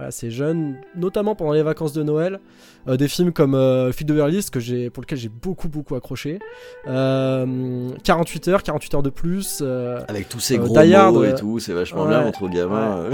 [0.00, 2.40] assez jeune, notamment pendant les vacances de Noël,
[2.86, 3.52] des films comme
[3.92, 6.38] Fille de Beverly Hills, que j'ai, pour lequel j'ai beaucoup beaucoup accroché.
[6.86, 9.62] Euh, 48 heures, 48 heures de plus.
[10.08, 13.04] Avec tous ces gros Die Hard, mots et tout, c'est vachement ouais, bien entre gamins.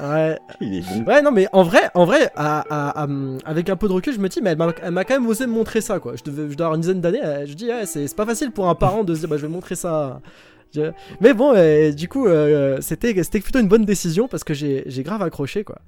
[0.00, 1.04] ouais, il est bon.
[1.10, 3.08] ouais, non, mais en vrai, en vrai, à- à- à-
[3.46, 4.58] avec un peu de recul, je me dis, mais elle
[4.92, 6.14] m'a, quand même osé me montrer ça, quoi.
[6.16, 7.46] Je devais, je dois avoir une dizaine d'années.
[7.46, 9.42] Je dis, ouais, c'est, c'est pas facile pour un parent de se dire, bah, je
[9.46, 10.20] vais montrer ça.
[10.74, 14.52] Je- Mais bon, euh, du coup, euh, c'était, c'était plutôt une bonne décision parce que
[14.54, 15.78] j'ai, j'ai grave accroché, quoi.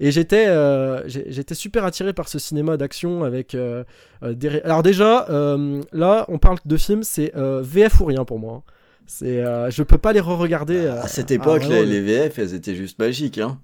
[0.00, 3.84] Et j'étais, euh, j'étais super attiré par ce cinéma d'action avec euh,
[4.22, 4.60] euh, des.
[4.62, 8.62] Alors déjà, euh, là, on parle de films, c'est euh, VF ou rien pour moi.
[8.66, 8.72] hein.
[9.06, 10.78] C'est, euh, je peux pas les re-regarder.
[10.78, 13.58] euh, À cette époque, les, les VF, elles étaient juste magiques, hein.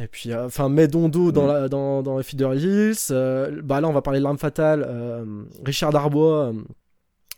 [0.00, 1.48] et puis, euh, enfin, Medondo dans, Mm.
[1.48, 2.94] la, dans, dans Hills.
[3.10, 4.86] euh, bah là, on va parler de l'arme fatale.
[4.88, 5.24] euh,
[5.64, 6.52] Richard Darbois, euh,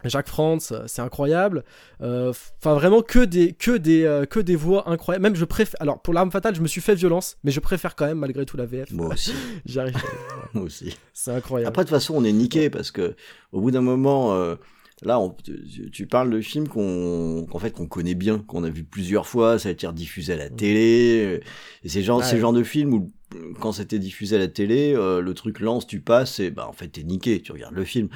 [0.05, 1.65] Jacques Franz, euh, c'est incroyable.
[2.01, 5.23] Euh, Enfin, vraiment que des, que des, euh, que des voix incroyables.
[5.23, 5.81] Même je préfère.
[5.81, 8.45] Alors, pour l'arme fatale, je me suis fait violence, mais je préfère quand même malgré
[8.47, 8.91] tout la VF.
[8.93, 9.33] Moi aussi,
[9.67, 9.97] J'y arrive.
[10.55, 10.97] moi aussi.
[11.13, 11.69] C'est incroyable.
[11.69, 13.15] Après, de toute façon, on est niqué parce que
[13.53, 14.57] au bout d'un moment, euh,
[15.03, 18.71] là, on- tu, tu parles de films qu'on, qu'en fait, qu'on connaît bien, qu'on a
[18.71, 21.25] vu plusieurs fois, ça a été rediffusé à la télé.
[21.25, 21.41] euh,
[21.85, 22.25] Et c'est genre, Ouais.
[22.25, 23.13] ces genres de films où,
[23.61, 26.73] quand c'était diffusé à la télé, euh, le truc lance, tu passes, et bah, en
[26.73, 28.09] fait, t'es niqué, tu regardes le film.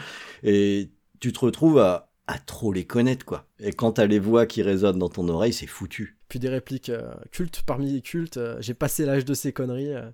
[0.43, 0.91] Et
[1.21, 3.47] tu te retrouves à, à trop les connaître, quoi.
[3.61, 6.19] Et quand t'as les voix qui résonnent dans ton oreille, c'est foutu.
[6.29, 8.37] Puis des répliques euh, cultes parmi les cultes.
[8.39, 9.95] euh, J'ai passé l'âge de ces conneries.
[9.95, 10.11] euh,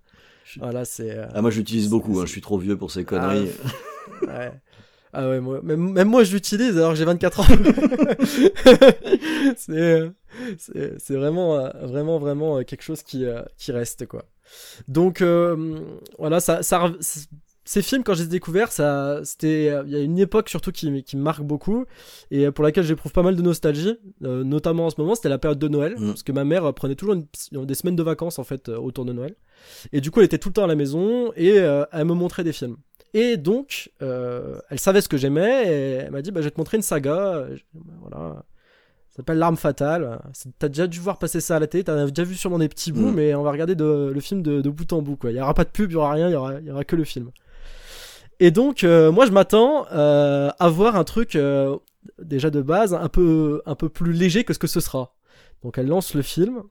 [0.59, 1.17] voilà, c'est.
[1.17, 3.51] euh, Ah, moi, j'utilise beaucoup, hein, je suis trop vieux pour ces conneries.
[4.23, 4.53] Ouais.
[5.13, 7.45] Ah ouais, moi, même, même moi je l'utilise alors que j'ai 24 ans.
[9.57, 10.11] c'est,
[10.57, 13.25] c'est, c'est vraiment, vraiment, vraiment quelque chose qui,
[13.57, 14.25] qui reste quoi.
[14.87, 15.81] Donc euh,
[16.19, 16.93] voilà, ça, ça,
[17.72, 20.72] ces films, quand je les ai découverts, ça, c'était, il y a une époque surtout
[20.72, 21.85] qui, qui me marque beaucoup
[22.33, 25.38] et pour laquelle j'éprouve pas mal de nostalgie, euh, notamment en ce moment, c'était la
[25.38, 26.06] période de Noël, Mm.
[26.09, 28.76] parce que ma mère euh, prenait toujours une- des semaines de vacances en fait euh,
[28.76, 29.35] autour de Noël,
[29.92, 32.14] et du coup elle était tout le temps à la maison et euh, elle me
[32.14, 32.76] montrait des films.
[33.14, 36.50] Et donc, euh, elle savait ce que j'aimais et elle m'a dit, bah, je vais
[36.52, 38.44] te montrer une saga, bah, voilà.
[39.11, 40.20] Ça s'appelle L'arme fatale.
[40.61, 42.68] T'as déjà dû voir passer ça à la télé, t'en as déjà vu sûrement des
[42.68, 43.14] petits bouts, Mm.
[43.14, 45.16] mais on va regarder de- le film de, de bout en bout.
[45.16, 45.33] Quoi.
[45.33, 46.70] Il y aura pas de pub, il y aura rien, il y aura, il y
[46.70, 47.30] aura que le film.
[48.40, 51.76] Et donc, euh, moi, je m'attends euh, à voir un truc euh,
[52.20, 55.14] déjà de base un peu, un peu plus léger que ce que ce sera.
[55.62, 56.62] Donc, elle lance le film.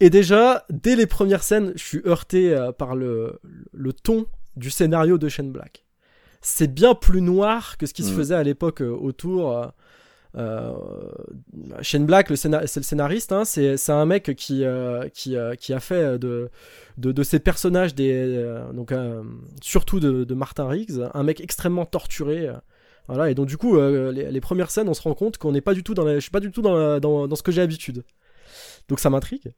[0.00, 3.40] Et déjà, dès les premières scènes, je suis heurté par le,
[3.72, 5.86] le ton du scénario de Shane Black.
[6.42, 8.16] C'est bien plus noir que ce qui se Mm.
[8.16, 9.72] faisait à l'époque autour.
[10.36, 10.72] Euh,
[11.80, 16.50] Shane Black, c'est le scénariste, hein, c'est un mec qui, euh, euh, a fait de,
[16.98, 17.94] de, ses personnages,
[19.62, 22.50] surtout de, Martin Riggs, un mec extrêmement torturé.
[23.28, 25.82] et donc du coup, les, premières scènes, on se rend compte qu'on n'est pas du
[25.82, 28.04] tout dans la, suis pas du tout dans, dans ce que j'ai l'habitude.
[28.88, 29.52] Donc ça m'intrigue.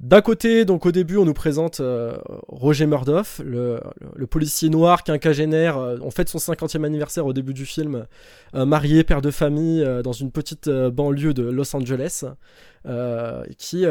[0.00, 2.16] D'un côté, donc au début, on nous présente euh,
[2.48, 3.80] Roger Murdoff, le,
[4.28, 5.78] policier noir, quinquagénaire.
[5.78, 8.06] euh, on fête son 50e anniversaire au début du film,
[8.54, 12.24] euh, marié, père de famille, euh, dans une petite banlieue de Los Angeles,
[13.58, 13.84] qui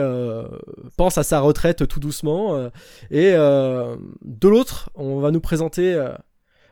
[0.98, 2.70] pense à sa retraite tout doucement.
[3.10, 5.98] et de l'autre, on va nous présenter,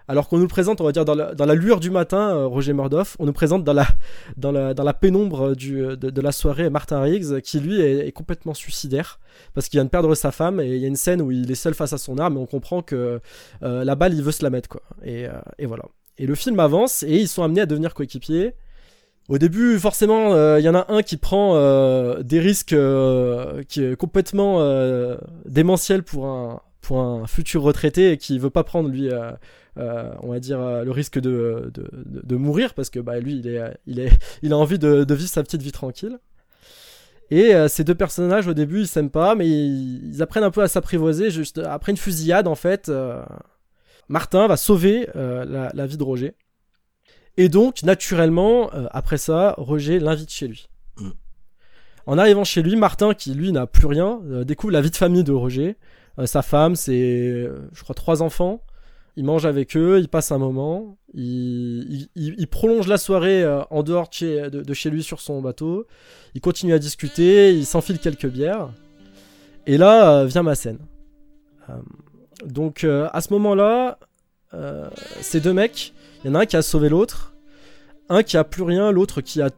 [0.09, 3.15] alors qu'on nous présente, on va dire dans la, lueur du matin, euh, Roger Murdoff,
[3.19, 3.87] on nous présente dans la,
[4.37, 8.11] dans la, dans la pénombre du, de, de la soirée Martin Riggs, qui lui est,
[8.11, 9.19] complètement suicidaire
[9.53, 11.49] parce qu'il vient de perdre sa femme et il y a une scène où il
[11.49, 13.21] est seul face à son arme et on comprend que
[13.63, 14.81] euh, la balle il veut se la mettre quoi.
[15.03, 15.83] Et, euh, et voilà.
[16.17, 18.55] Et le film avance et ils sont amenés à devenir coéquipiers.
[19.29, 23.61] Au début, forcément, euh, il y en a un qui prend euh, des risques euh,
[23.69, 28.63] qui est complètement euh, démentiel pour un pour un futur retraité et qui veut pas
[28.63, 29.11] prendre lui,
[29.77, 33.19] euh, on va dire euh, le risque de, de, de- de mourir parce que bah
[33.19, 36.19] lui il est il est il a envie de, de vivre sa petite vie tranquille.
[37.31, 40.51] Et euh, ces deux personnages au début ils s'aiment pas mais ils, ils apprennent un
[40.51, 42.89] peu à s'apprivoiser juste après une fusillade en fait.
[42.89, 43.23] euh,
[44.07, 46.33] Martin va sauver la, la vie de Roger.
[47.37, 50.67] Et donc, naturellement, après ça, Roger l'invite chez lui.
[50.97, 51.09] Mm.
[52.07, 55.23] En arrivant chez lui, Martin, qui lui n'a plus rien, découvre la vie de famille
[55.23, 55.77] de Roger.
[56.25, 58.63] Sa femme, c'est, je crois, trois enfants.
[59.19, 60.97] Il mange avec eux, il passe un moment.
[61.13, 62.07] Il,
[62.49, 65.85] prolonge la soirée euh, en dehors de chez, lui sur son bateau.
[66.35, 68.69] Il continue à discuter, il s'enfile quelques bières.
[69.67, 70.79] Et là euh, vient ma scène.
[71.67, 71.73] Euh,
[72.45, 73.99] donc à ce moment-là,
[75.19, 77.35] ces deux mecs, il y en a un qui a sauvé l'autre,
[78.07, 79.49] un qui a plus rien, l'autre qui a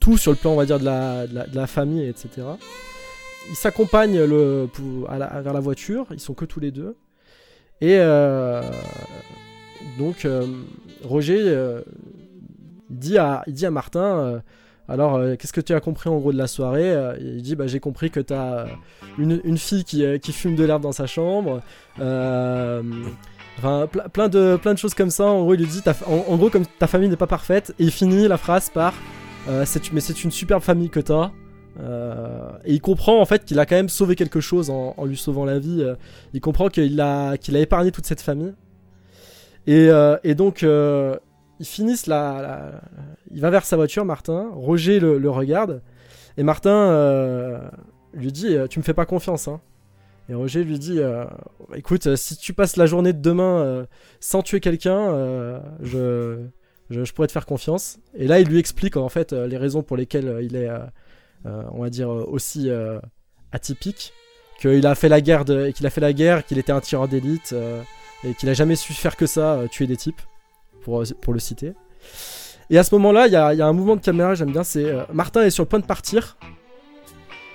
[0.00, 2.46] tout sur le plan, on va dire, de la, de la, famille, etc.
[3.48, 6.94] Ils s'accompagnent vers la voiture, ils sont que tous les deux.
[7.82, 8.62] Et euh,
[9.98, 10.46] donc euh,
[11.02, 11.82] Roger euh,
[12.90, 14.40] dit à, il dit à Martin,
[14.88, 17.80] alors qu'est-ce que tu as compris en gros de la soirée Il dit, bah, j'ai
[17.80, 18.66] compris que tu as
[19.18, 21.60] une, une fille qui, qui fume de l'herbe dans sa chambre.
[21.96, 22.84] Plein
[24.28, 25.24] de, plein de choses comme ça.
[25.24, 27.84] En gros, il lui dit, en, en gros, comme ta famille n'est pas parfaite, et
[27.84, 28.94] il finit la phrase par,
[29.48, 31.32] mais c'est une superbe famille que t'as.
[31.80, 35.16] Euh, et il comprend en fait qu'il a quand même sauvé quelque chose en, lui
[35.16, 35.82] sauvant la vie.
[35.82, 35.94] Euh,
[36.32, 38.54] il comprend qu'il a, qu'il a épargné toute cette famille.
[39.66, 42.80] Et, euh, donc, ils finissent la, la-
[43.30, 44.50] Il va vers sa voiture, Martin.
[44.54, 45.82] Roger le, regarde.
[46.36, 47.60] Et Martin
[48.12, 49.60] lui dit Tu me fais pas confiance, hein.
[50.28, 51.00] Et Roger lui dit
[51.74, 53.86] Écoute, si tu passes la journée de demain
[54.18, 56.44] sans tuer quelqu'un, je,
[56.90, 57.98] je, pourrais te faire confiance.
[58.14, 60.68] Et là, il lui explique en fait les raisons pour lesquelles il est,
[61.44, 62.98] on va dire, euh, aussi euh,
[63.52, 64.12] atypique.
[64.60, 67.82] Qu'il a fait la guerre, qu'il était un tireur d'élite euh,
[68.22, 70.20] et qu'il a jamais su faire que ça, euh, tuer des types,
[70.82, 71.74] pour, pour le citer.
[72.70, 75.02] Et à ce moment-là, il y a, un mouvement de caméra, j'aime bien, c'est euh,
[75.12, 76.36] Martin est sur le point de partir.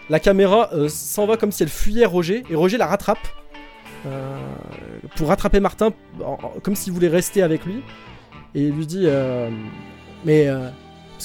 [0.10, 3.28] La caméra euh, s'en va comme si elle fuyait Roger, et Roger la rattrape
[4.06, 4.38] euh,
[5.16, 5.92] pour rattraper Martin,
[6.62, 7.82] comme s'il voulait rester avec lui.
[8.54, 9.50] Et lui dit euh,
[10.26, 10.48] Mais.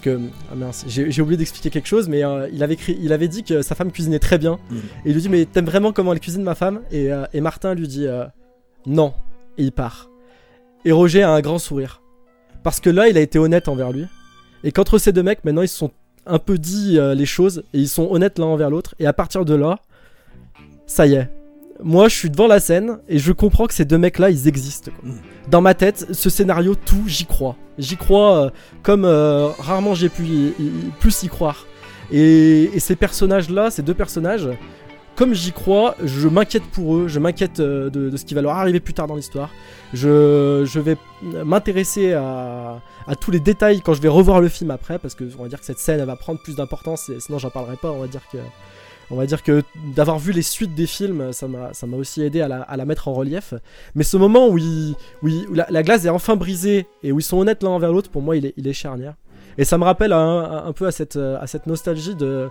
[0.03, 0.21] Parce que.
[0.51, 3.63] Ah mince, j'ai oublié d'expliquer quelque chose, mais euh, il, avait il avait dit que
[3.63, 4.59] sa femme cuisinait très bien.
[4.71, 4.79] Mhm.
[4.79, 6.81] Et il lui dit Mais t'aimes vraiment comment elle cuisine ma femme?
[6.91, 8.25] Et, euh, et Martin lui dit euh,
[8.87, 9.15] Non.
[9.59, 10.09] Et il part.
[10.85, 12.03] Et Roger a un grand sourire.
[12.63, 14.07] Parce que là, il a été honnête envers lui.
[14.65, 15.91] Et qu'entre ces deux mecs, maintenant, ils se sont
[16.27, 18.95] un peu dit les choses et ils sont honnêtes l'un envers l'autre.
[19.01, 19.81] Et à partir de là,
[20.87, 21.29] ça y est.
[21.85, 24.91] Moi, je suis devant la scène et je comprends que ces deux mecs-là, ils existent.
[25.01, 25.09] quoi.
[25.11, 25.15] Mm.
[25.51, 27.57] Dans ma tête, ce scénario, tout, j'y crois.
[27.79, 28.51] J'y crois euh,
[28.83, 31.67] comme euh, rarement j'ai pu y- y- plus y croire.
[32.11, 34.49] Et, et ces personnages-là, ces deux personnages,
[35.17, 38.43] comme j'y crois, je m'inquiète pour eux, je m'inquiète euh, de, de ce qui va
[38.43, 39.51] leur arriver plus tard dans l'histoire.
[39.93, 40.97] Je, je vais
[41.45, 45.25] m'intéresser à, à tous les détails quand je vais revoir le film après, parce que
[45.39, 47.77] on va dire que cette scène elle va prendre plus d'importance, et sinon j'en parlerai
[47.77, 47.91] pas.
[47.91, 48.39] On va dire que,
[49.13, 49.63] on va dire que
[49.95, 53.07] d'avoir vu les suites des films, ça m'a, aussi aidé à la, à la mettre
[53.09, 53.55] en relief.
[53.95, 57.13] Mais ce moment où, il- où, il- où la, la glace est enfin brisée et
[57.13, 59.15] où ils sont honnêtes l'un envers l'autre, pour moi, il est, il est charnière.
[59.59, 62.49] Et ça me rappelle un, un peu à cette, à cette nostalgie de,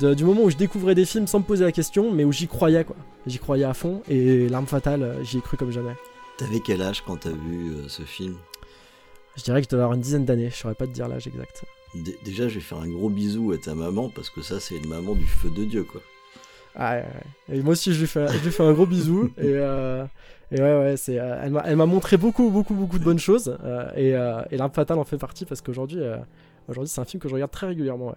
[0.00, 2.30] de- du moment où je découvrais des films sans me poser la question, mais où
[2.30, 2.94] j'y croyais quoi.
[3.26, 5.96] J'y croyais à fond et l'arme fatale, j'y ai cru comme jamais.
[6.38, 8.36] T'avais quel âge quand t'as vu euh, ce film?
[9.36, 11.26] Je dirais que je devais avoir une dizaine d'années, je saurais pas te dire l'âge
[11.26, 11.64] exact.
[11.94, 14.76] Dé- Déjà, je vais faire un gros bisou à ta maman parce que ça, c'est
[14.76, 16.00] une maman du feu de Dieu, quoi.
[16.74, 17.04] Ah, ouais,
[17.48, 17.56] ouais.
[17.58, 19.30] Et moi aussi, je lui fais, je lui fais un gros bisou.
[19.38, 20.04] Et, euh,
[20.52, 23.56] et ouais, ouais, c'est, euh, elle m'a montré beaucoup, beaucoup, beaucoup de bonnes choses.
[23.64, 25.98] euh, et euh, et l'arme fatale en fait partie parce qu'aujourd'hui,
[26.68, 28.08] aujourd'hui, c'est un film que je regarde très régulièrement.
[28.08, 28.14] Ouais.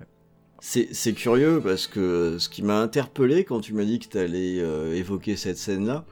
[0.92, 4.94] C'est curieux parce que ce qui m'a interpellé quand tu m'as dit que t'allais euh,
[4.94, 6.06] évoquer cette scène-là,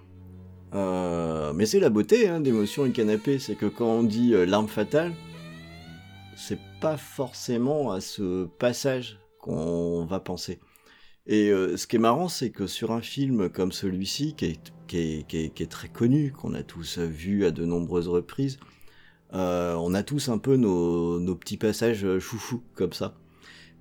[1.53, 5.11] mais c'est la beauté hein, d'émotion et canapé, c'est que quand on dit l'arme fatale,
[6.35, 10.59] c'est pas forcément à ce passage qu'on va penser.
[11.25, 14.57] Et euh, ce qui est marrant, c'est que sur un film comme celui-ci, qui
[14.93, 18.59] est, très connu, qu'on a tous vu à de nombreuses reprises,
[19.33, 23.15] euh, on a tous un peu nos, petits passages euh, chouchou comme ça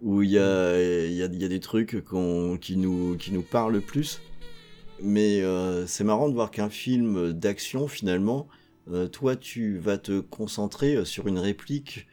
[0.03, 2.05] où il y a, des trucs
[2.61, 4.21] qui, nous, parlent plus.
[5.03, 5.43] Mais
[5.87, 8.47] c'est marrant de voir qu'un film d'action, finalement,
[9.11, 12.07] toi, tu vas te concentrer sur une réplique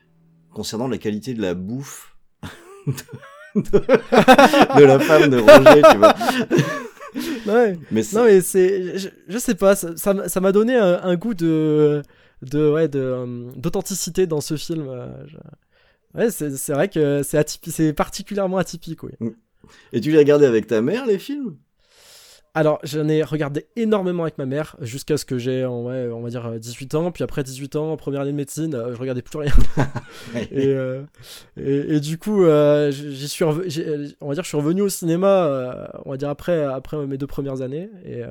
[0.53, 2.15] concernant la qualité de la bouffe
[2.87, 2.93] de,
[3.55, 6.13] de- de la femme de Roger, tu vois.
[7.91, 10.99] Mais Non, mais c'est, je, je sais pas, ça, ça m'a- ça m'a donné un,
[11.03, 12.01] un goût de,
[12.41, 14.87] de, ouais, de, euh, d'authenticité dans ce film.
[14.87, 15.07] euh,
[16.15, 19.11] Ouais, c'est, c'est vrai que c'est atypique, c'est particulièrement atypique, oui.
[19.93, 21.55] Et tu l'as regardé avec ta mère, les films?
[22.55, 26.29] Alors, j'en ai regardé énormément avec ma mère jusqu'à ce que j'ai, ouais, on va
[26.29, 27.11] dire euh, 18 ans.
[27.11, 29.51] Puis après 18 ans, première année de médecine, euh, je regardais plus rien.
[30.51, 31.01] et, euh,
[31.57, 35.45] et, et du coup, euh, j'y suis, on va dire, je suis revenu au cinéma,
[35.47, 37.89] euh, on va dire après, après mes deux premières années.
[38.05, 38.21] Et,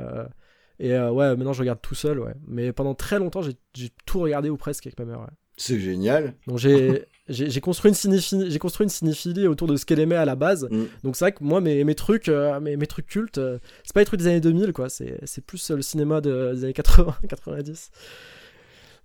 [0.78, 2.34] et ouais, maintenant je regarde tout seul, ouais.
[2.46, 5.20] Mais pendant très longtemps, j'ai j'ai tout regardé ou presque avec ma mère.
[5.20, 5.26] Ouais.
[5.56, 6.34] C'est génial.
[6.46, 10.16] Donc j'ai j'ai construit une cinéphilie, j'ai construit une cinéphilie autour de ce qu'elle aimait
[10.16, 10.68] à la base.
[10.70, 10.84] Mm.
[11.04, 13.92] Donc c'est vrai que moi mes, mes trucs euh, mes, mes trucs cultes, euh, c'est
[13.94, 16.64] pas les trucs des années 2000 quoi, c'est c'est plus euh, le cinéma de- des
[16.64, 17.90] années 80 90.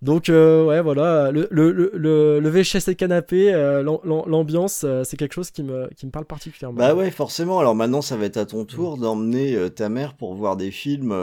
[0.04, 1.92] Donc euh, ouais voilà, le, le, le,
[2.40, 6.12] le, VHS et le canapé, l'am- l'am- l'ambiance, c'est quelque chose qui me, qui me
[6.12, 6.78] parle particulièrement.
[6.78, 7.60] Bah ouais, forcément.
[7.60, 11.16] Alors maintenant, ça va être à ton tour d'emmener ta mère pour voir des films,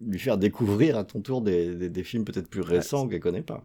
[0.00, 3.42] lui faire découvrir à ton tour des, des, des films peut-être plus récents qu'elle connaît
[3.42, 3.64] pas.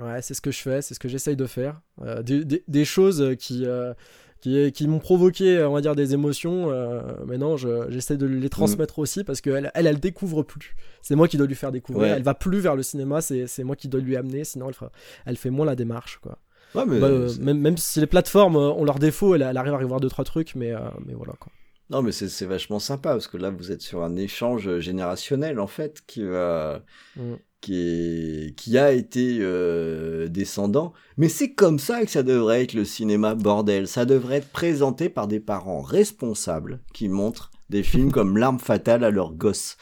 [0.00, 1.80] Ouais, c'est ce que je fais, c'est ce que j'essaye de faire.
[2.02, 3.94] Euh, des, des, des choses qui, euh,
[4.40, 6.70] qui, qui m'ont provoqué, on va dire, des émotions.
[6.70, 10.74] Euh, maintenant, je- j'essaie de les transmettre aussi parce qu'elle, elle, elle découvre plus.
[11.00, 12.02] C'est moi qui dois lui faire découvrir.
[12.10, 12.16] Ouais.
[12.16, 14.42] Elle va plus vers le cinéma, c'est, moi qui dois lui amener.
[14.44, 14.90] Sinon, elle, fera,
[15.26, 16.38] elle fait moins la démarche, quoi.
[16.74, 17.08] Ouais, mais Bah,
[17.40, 20.08] même, même si les plateformes euh, ont leurs défauts, elle, elle arrive à revoir deux
[20.08, 20.72] trois trucs, mais,
[21.06, 21.52] mais voilà, quoi.
[21.94, 25.66] Non, mais c'est vachement sympa parce que là, vous êtes sur un échange générationnel en
[25.66, 26.82] fait qui va
[27.16, 27.34] Mm.
[27.60, 30.92] qui est qui a été euh, descendant.
[31.16, 33.86] Mais c'est comme ça que ça devrait être le cinéma bordel.
[33.88, 39.04] Ça devrait être présenté par des parents responsables qui montrent des films comme L'arme fatale
[39.04, 39.76] à leurs gosses.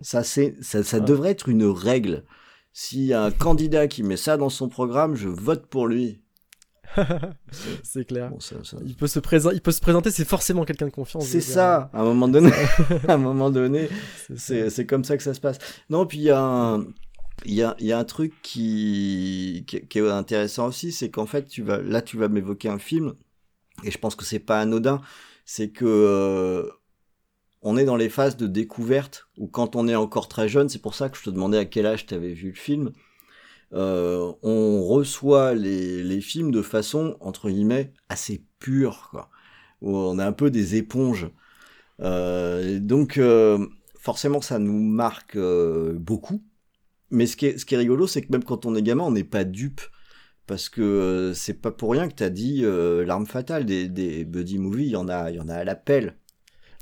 [0.00, 1.00] Ça c'est ça, ça Ah.
[1.00, 2.24] devrait être une règle.
[2.74, 6.21] S'il y a un candidat qui met ça dans son programme, je vote pour lui.
[7.82, 8.30] c'est clair.
[8.30, 10.92] Bon, ça- ça- Il peut, se présen- il peut se présenter, c'est forcément quelqu'un de
[10.92, 11.26] confiance.
[11.26, 12.50] C'est ça, à un moment donné.
[13.08, 13.88] à un moment donné,
[14.36, 15.58] C'est comme ça que ça se passe.
[15.90, 16.80] Non, puis il y a un,
[17.44, 21.10] il y a, il y a un truc qui, qui, qui est intéressant aussi, c'est
[21.10, 23.14] qu'en fait, tu vas, là, tu vas m'évoquer un film,
[23.84, 25.00] et je pense que c'est pas anodin,
[25.44, 26.68] c'est que euh,
[27.62, 30.80] on est dans les phases de découverte, où quand on est encore très jeune, c'est
[30.82, 32.92] pour ça que je te demandais à quel âge tu avais vu le film,
[33.74, 39.30] euh, on reçoit les, les films de façon, entre guillemets, assez pure, quoi.
[39.80, 41.28] On est un peu des éponges.
[42.00, 43.66] Euh, donc, euh,
[43.98, 46.42] forcément, ça nous marque euh, beaucoup.
[47.10, 49.04] Mais ce qui est, ce qui est rigolo, c'est que même quand on est gamin,
[49.04, 49.80] on n'est pas dupe.
[50.46, 54.24] Parce que euh, c'est pas pour rien que t'as dit euh, l'arme fatale des, des
[54.24, 56.16] buddy movies, il y en a, il y en a à l'appel.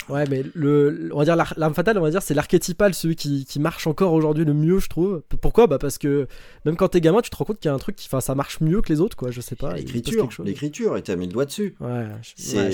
[0.09, 3.15] Ouais, mais le, on va dire l'ar- l'arme fatale, on va dire c'est l'archétypal, celui
[3.17, 5.23] qui, qui marche encore aujourd'hui le mieux, je trouve.
[5.41, 5.67] Pourquoi?
[5.69, 6.27] Bah parce que
[6.65, 8.21] même quand t'es gamin, tu te rends compte qu'il y a un truc qui, enfin,
[8.21, 9.31] ça marche mieux que les autres, quoi.
[9.31, 9.75] Je sais pas.
[9.75, 11.77] L'écriture, l'écriture, et t'as mis le doigt dessus.
[11.81, 12.71] Ouais, C'est- ouais,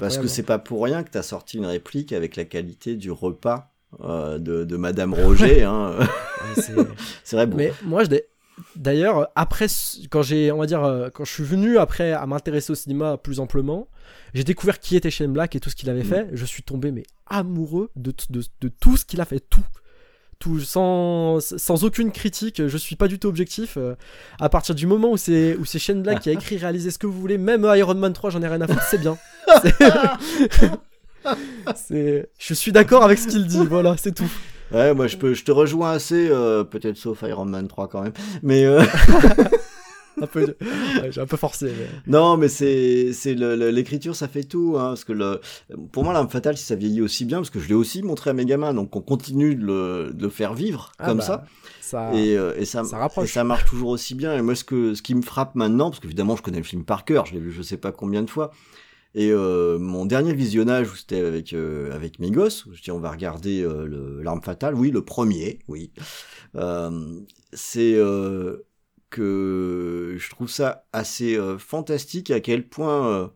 [0.00, 3.10] Parce que c'est pas pour rien que t'as sorti une réplique avec la qualité du
[3.10, 3.72] repas
[4.04, 5.62] euh, de, de Madame Roger.
[5.64, 5.94] hein.
[5.98, 6.74] Ouais, c'est-
[7.24, 7.56] c'est vrai, bon.
[7.56, 8.24] mais moi, je, dé-
[8.74, 9.66] D'ailleurs, après,
[10.10, 13.16] quand j'ai, on va dire, euh, quand je suis venu après à m'intéresser au cinéma
[13.18, 13.88] plus amplement,
[14.34, 16.08] j'ai découvert qui était Shane Black et tout ce qu'il avait Mm.
[16.08, 16.28] fait.
[16.32, 19.64] Je suis tombé mais amoureux de, de, de tout ce qu'il a fait, tout.
[20.38, 23.78] Tout, sans, sans aucune critique, je suis pas du tout objectif.
[23.78, 23.94] euh,
[24.38, 26.98] à partir du moment où c'est où c'est Shane Black qui a écrit, réalisé ce
[26.98, 29.16] que vous voulez, même Iron Man 3, j'en ai rien à foutre, c'est bien.
[32.38, 34.30] Je suis d'accord avec ce qu'il dit, voilà, c'est tout.
[34.72, 38.02] Ouais, moi je peux, je te rejoins assez, euh, peut-être sauf Iron Man 3 quand
[38.02, 38.12] même.
[38.42, 38.82] Mais euh,
[40.22, 40.56] Un peu,
[41.10, 41.66] j'ai un peu forcé.
[41.78, 44.76] mais- non, mais c'est, c'est l'écriture, ça fait tout.
[44.78, 45.42] Hein, parce que le,
[45.92, 48.30] pour moi, l'arme fatale, si ça vieillit aussi bien, parce que je l'ai aussi montré
[48.30, 51.24] à mes gamins, donc on continue de le, de le faire vivre Ah comme bah,
[51.24, 51.44] ça.
[51.82, 53.26] Ça, Et, euh, et ça, ça rapproche.
[53.26, 54.34] et ça marche toujours aussi bien.
[54.34, 56.84] Et moi, ce, que, ce qui me frappe maintenant, parce qu'évidemment, je connais le film
[56.86, 58.52] par cœur, je l'ai vu je sais pas combien de fois.
[59.18, 63.00] Et euh, mon dernier visionnage, c'était avec, euh, avec mes gosses, où je dis on
[63.00, 65.90] va regarder euh, l'arme fatale, oui, le premier, oui.
[66.54, 67.18] Euh,
[67.54, 67.96] c'est
[69.08, 73.32] que je trouve ça assez fantastique à quel point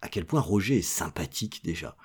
[0.00, 1.96] à quel point Roger est sympathique déjà.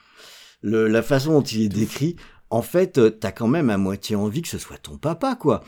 [0.61, 2.15] Le, la façon dont il est décrit,
[2.51, 5.63] en fait, euh, t'as quand même à moitié envie que ce soit ton papa, quoi.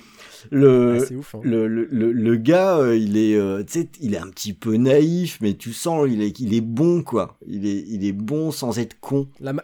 [0.52, 1.36] Le, ouais, c'est ouf.
[1.36, 1.40] hein.
[1.44, 3.64] le, le, le, le gars, euh, il est, euh,
[4.02, 7.38] il est un petit peu naïf, mais tu sens, il est, il est bon, quoi.
[7.48, 9.28] Il est, il est bon sans être con.
[9.40, 9.64] La, ma-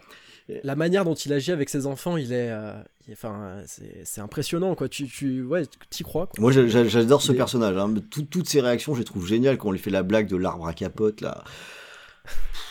[0.64, 2.74] la manière dont il agit avec ses enfants, il est, euh,
[3.08, 4.88] il est- enfin, c'est c'est impressionnant, quoi.
[4.90, 6.28] Tu, tu, ouais, t'y crois.
[6.28, 6.40] Quoi.
[6.42, 7.76] Moi, j'a- j'a- j'adore ce est- personnage.
[7.78, 7.94] Hein.
[8.10, 10.38] Tout- toutes ses réactions, je les trouve géniales quand on lui fait la blague de
[10.38, 11.44] l'arbre à capote, là.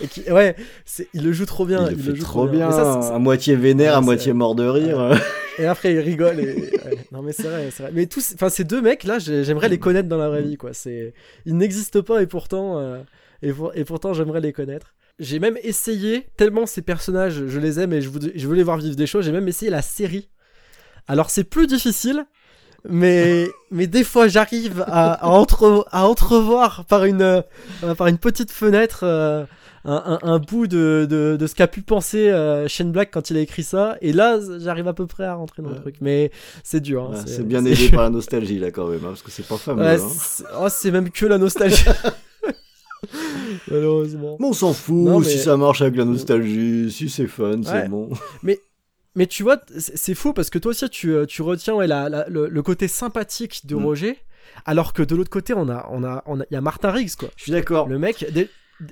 [0.00, 0.54] Et qui, ouais,
[1.12, 1.88] il le joue trop bien.
[1.90, 2.70] il le fait joue trop bien.
[2.70, 5.18] Ça, c'est- à moitié vénère, Ouais, à moitié mort de rire.
[5.58, 6.38] Et après, il rigole.
[6.38, 6.44] Et...
[6.84, 6.98] ouais.
[7.10, 7.92] Non, mais c'est vrai, c'est vrai.
[7.94, 10.56] Mais tous, enfin, ces deux mecs là, j'ai- j'aimerais les connaître dans la vraie vie,
[10.56, 10.72] quoi.
[10.72, 11.14] C'est,
[11.46, 12.98] ils n'existent pas et pourtant, euh,
[13.42, 14.94] et, pour- et pourtant, j'aimerais les connaître.
[15.18, 18.62] J'ai même essayé, tellement ces personnages, je les aime et je, voudrais- je veux les
[18.62, 19.24] voir vivre des choses.
[19.24, 20.28] J'ai même essayé la série.
[21.08, 22.24] Alors, c'est plus difficile.
[22.88, 27.42] Mais, mais des fois j'arrive à, à, entre, à entrevoir par une, euh,
[27.96, 29.44] par une petite fenêtre euh,
[29.84, 33.30] un, un- un bout de, de, de ce qu'a pu penser euh, Shane Black quand
[33.30, 33.96] il a écrit ça.
[34.00, 35.96] Et là, j'arrive à peu près à rentrer dans le truc.
[36.00, 36.30] Mais
[36.62, 37.04] c'est dur.
[37.04, 39.46] hein, Ouais, c'est- bien aidé par la nostalgie, là, quand même, hein, parce que c'est
[39.46, 39.82] pas fameux.
[39.82, 40.08] Ouais, hein.
[40.20, 41.84] c'est oh, c'est même que la nostalgie.
[43.70, 44.36] Malheureusement.
[44.40, 47.60] Mais on s'en fout, Non, mais- si ça marche avec la nostalgie, si c'est fun,
[47.64, 48.08] c'est bon.
[48.42, 48.58] Mais
[49.28, 52.28] tu vois, c'est fou parce que toi aussi, tu, euh, tu retiens ouais, la- la-
[52.28, 53.84] le, le côté sympathique de Mm.
[53.84, 54.18] Roger.
[54.64, 56.90] Alors que de l'autre côté, on a, on a, on a, il y a Martin
[56.90, 57.28] Riggs, quoi.
[57.36, 57.88] Je suis d'accord.
[57.88, 58.48] Le mec, des-
[58.80, 58.90] des-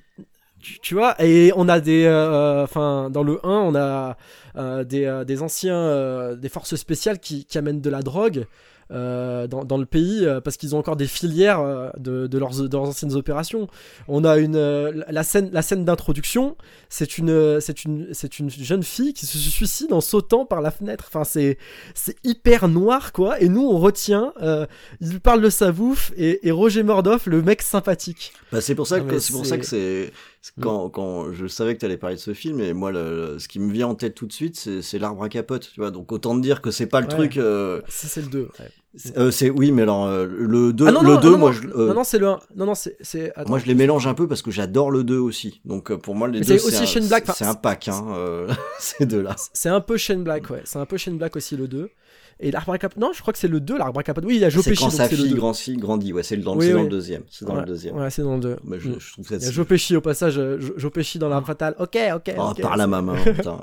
[0.60, 4.16] tu, tu vois, et on a des, euh, enfin, dans le 1, on a
[4.56, 8.46] euh, des, euh, des anciens, euh, des forces spéciales qui, qui amènent de la drogue
[8.90, 12.38] euh, dans, dans le pays euh, parce qu'ils ont encore des filières euh, de, de
[12.38, 13.68] leurs, de leurs anciennes opérations.
[14.08, 16.56] On a une, la scène, la scène d'introduction,
[16.88, 20.70] c'est une, c'est une, c'est une jeune fille qui se suicide en sautant par la
[20.70, 21.04] fenêtre.
[21.08, 21.58] Enfin, c'est,
[21.94, 23.40] c'est hyper noir, quoi.
[23.40, 24.66] Et nous, on retient, euh,
[25.00, 28.32] il parle de sa bouffe et, et Roger Mordoff, le mec sympathique.
[28.52, 30.12] Bah, c'est pour ça que c'est pour ça que c'est
[30.60, 33.38] quand quand je savais que tu allais parler de ce film et moi le, le-
[33.38, 35.90] ce qui me vient en tête tout de suite c'est l'arbre à capote tu vois
[35.90, 37.12] donc autant te dire que c'est pas le Ouais.
[37.14, 38.48] truc euh, Ça, c'est le 2.
[38.94, 41.38] c'est euh, c'est- oui mais alors euh, le 2 Ah non, le non, 2 non,
[41.38, 42.38] moi non, je euh, non, non, c'est le 1.
[42.56, 43.32] Non, non, c'est.
[43.46, 46.28] moi je les mélange un peu parce que j'adore le 2 aussi donc pour moi
[46.28, 49.22] les Mais deux c'est aussi un- Shane Black, c'est un pack hein euh, ces deux
[49.22, 50.62] là C'est un peu Shane Black, ouais.
[50.64, 51.90] C'est un peu Shane Black aussi, le 2.
[52.38, 52.98] Et l'arbre à capote.
[52.98, 54.24] Non, je crois que c'est le 2, l'arbre à capote.
[54.26, 55.36] Oui, il y a Joe c'est Pesci, quand donc sa c'est le fille 2.
[55.36, 57.96] grandit grandit ouais c'est dans, Oui, c'est dans le deuxième c'est dans ouais, le deuxième
[57.96, 58.56] Ouais, c'est dans le 2.
[58.64, 60.34] Mais je, je trouve ça Il y a Joe Pesci au passage.
[60.34, 61.74] Jo- Joe Pesci dans l'arbre fatale.
[61.78, 62.34] Ok, ok.
[62.36, 63.58] oh ok, par la c'est- maman putain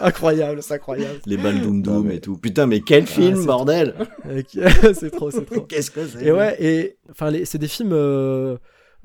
[0.00, 1.20] incroyable, c'est incroyable.
[1.26, 3.94] les balles doum doum mais- et tout putain mais quel film c'est- bordel
[4.94, 5.60] c'est trop, c'est trop.
[5.62, 8.56] qu'est-ce que c'est Et ouais, et enfin, les- c'est des films euh,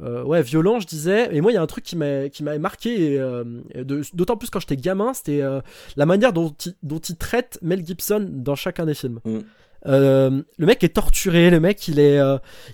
[0.01, 1.29] euh, ouais, violents, je disais.
[1.35, 3.83] Et moi, il y a un truc qui m'a qui m'avait marqué, et, euh, et
[3.83, 5.61] d'autant plus quand j'étais gamin, c'était euh,
[5.95, 9.19] la manière dont il, dont il traite Mel Gibson dans chacun des films.
[9.25, 9.39] Mm.
[9.85, 12.19] Euh, le mec est torturé, le mec il est,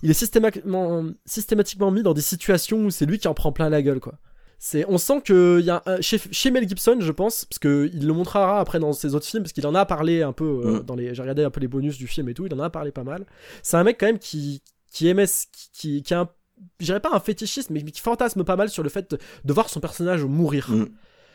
[0.01, 3.69] il est systématiquement, systématiquement mis dans des situations où c'est lui qui en prend plein
[3.69, 4.15] la gueule quoi.
[4.57, 8.07] C'est, on sent que y a chez, chez Mel Gibson, je pense, parce que il
[8.07, 10.79] le montrera après dans ses autres films, parce qu'il en a parlé un peu euh,
[10.79, 10.83] Mm.
[10.85, 12.69] dans les, j'ai regardé un peu les bonus du film et tout, il en a
[12.69, 13.25] parlé pas mal.
[13.61, 16.33] C'est un mec quand même qui, qui aimait, ce- qui, qui, qui a
[16.79, 19.69] dirais pas un fétichisme, mais qui fantasme pas mal sur le fait de, de voir
[19.69, 20.67] son personnage mourir.
[20.69, 20.87] Mm.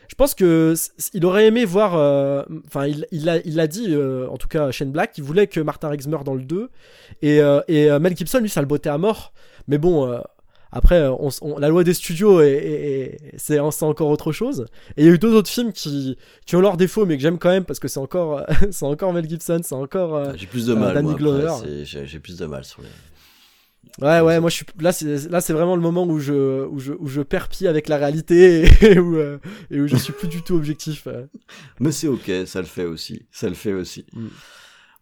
[0.07, 0.73] Je pense que
[1.13, 4.47] il aurait aimé voir, euh, enfin il, il, a, il l'a dit, euh, en tout
[4.47, 6.69] cas Shane Black, il voulait que Martin Riggs meure dans le 2,
[7.21, 9.33] et, euh, et Mel Gibson lui ça le bottait à mort,
[9.67, 10.19] mais bon,
[10.71, 14.65] après on, s- on- la loi des studios est- c'est, encore autre chose,
[14.97, 16.17] et il y a eu deux autres films qui,
[16.47, 19.13] qui ont leurs défauts mais que j'aime quand même parce que c'est encore, c'est encore
[19.13, 20.35] Mel Gibson, c'est encore...
[20.35, 20.95] J'ai plus de mal.
[20.95, 21.53] Danny Glover.
[21.83, 22.87] j'ai plus de mal sur les.
[24.01, 26.79] Ouais, ouais, moi je suis là, c'est là c'est vraiment le moment où je où
[26.79, 29.39] je où je perds pied avec la réalité et, où euh,
[29.71, 31.07] et où je suis plus du tout objectif.
[31.07, 31.25] euh.
[31.79, 33.25] Mais c'est ok, ça le fait aussi.
[33.31, 34.05] Ça le fait aussi.
[34.13, 34.27] Mm.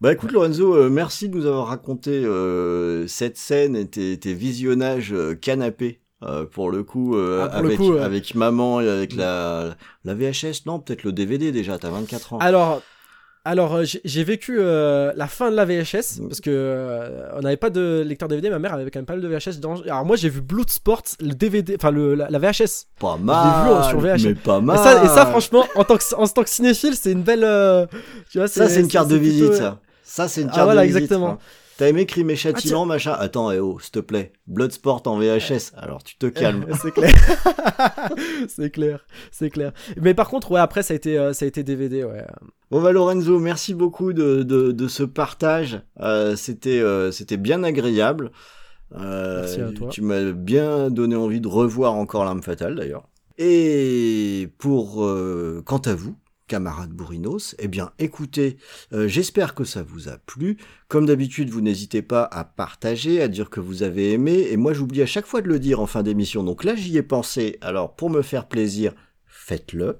[0.02, 4.34] Bah écoute Lorenzo, euh, merci de nous avoir raconté euh, cette scène et tes, tes
[4.34, 6.02] visionnages canapé.
[6.24, 9.76] euh, pour le coup, euh, Ah, pour le avec, coup, avec maman et avec la,
[10.06, 12.38] la VHS, non, peut-être le DVD déjà, t'as 24 ans.
[12.40, 12.82] Alors,
[13.50, 16.28] alors euh, j'ai vécu euh, la fin de la VHS Mm.
[16.28, 18.50] parce que euh, on n'avait pas de lecteur DVD.
[18.50, 19.60] Ma mère avait quand même pas mal de VHS.
[19.60, 19.82] Dans...
[19.82, 22.86] Alors moi j'ai vu Bloodsport, le DVD, enfin le la, la VHS.
[23.00, 24.24] pas vu, mal, euh, sur VHS.
[24.26, 24.78] mais pas Et mal.
[24.78, 27.46] ça, et ça, franchement, en tant que en tant que cinéphile, c'est une belle.
[28.32, 29.80] tu vois, Ça, c'est une carte de visite, plutôt- ça.
[30.04, 31.02] Ça, c'est une Ah, carte voilà, de visite.
[31.04, 31.32] exactement.
[31.32, 31.38] hein.
[31.78, 32.36] T'as aimé Crime et.
[32.36, 33.14] Châtiment, machin?
[33.14, 34.34] Attends, eh oh, s'il te plaît.
[34.48, 35.74] Bloodsport en VHS.
[35.78, 36.66] Alors, tu te calmes.
[36.82, 37.14] c'est clair.
[38.48, 39.72] c'est clair, c'est clair.
[40.02, 42.26] Mais par contre, ouais, après ça a été, euh, ça a été DVD, ouais.
[42.72, 45.82] Bon bah Lorenzo, merci beaucoup de, de, de ce partage.
[46.00, 48.32] Euh, c'était euh, c'était bien agréable.
[48.92, 49.90] Merci à toi.
[49.90, 53.08] Tu m'as bien donné envie de revoir encore l'arme fatale d'ailleurs.
[53.38, 55.08] Et pour
[55.66, 56.16] quant à vous,
[56.48, 58.58] camarades bourrinos, eh bien écoutez,
[58.94, 60.58] euh, j'espère que ça vous a plu.
[60.88, 64.48] Comme d'habitude, vous n'hésitez pas à partager, à dire que vous avez aimé.
[64.50, 66.44] Et moi, j'oublie à chaque fois de le dire en fin d'émission.
[66.44, 67.58] Donc là, j'y ai pensé.
[67.62, 68.94] Alors pour me faire plaisir,
[69.26, 70.00] faites-le.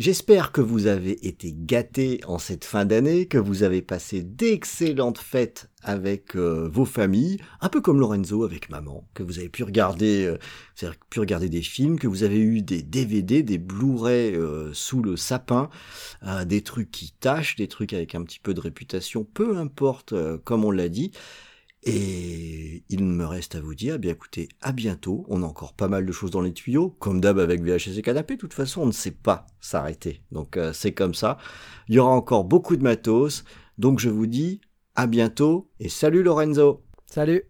[0.00, 5.18] J'espère que vous avez été gâtés en cette fin d'année, que vous avez passé d'excellentes
[5.18, 9.62] fêtes avec euh, vos familles, un peu comme Lorenzo avec maman, que vous avez pu
[9.62, 14.72] regarder, euh, pu regarder des films, que vous avez eu des DVD, des Blu-ray euh,
[14.72, 15.68] sous le sapin,
[16.22, 20.14] euh, des trucs qui tâchent, des trucs avec un petit peu de réputation, peu importe,
[20.44, 21.12] comme on l'a dit.
[21.82, 25.24] Et il me reste à vous dire, eh bien écoutez, à bientôt.
[25.28, 28.02] On a encore pas mal de choses dans les tuyaux, comme d'hab avec VHS et
[28.02, 28.34] canapé.
[28.34, 30.22] De toute façon, on ne sait pas s'arrêter.
[30.30, 31.38] Donc euh, c'est comme ça.
[31.88, 33.44] Il y aura encore beaucoup de matos.
[33.78, 34.60] Donc je vous dis
[34.94, 36.82] à bientôt et salut Lorenzo.
[37.06, 37.44] Salut.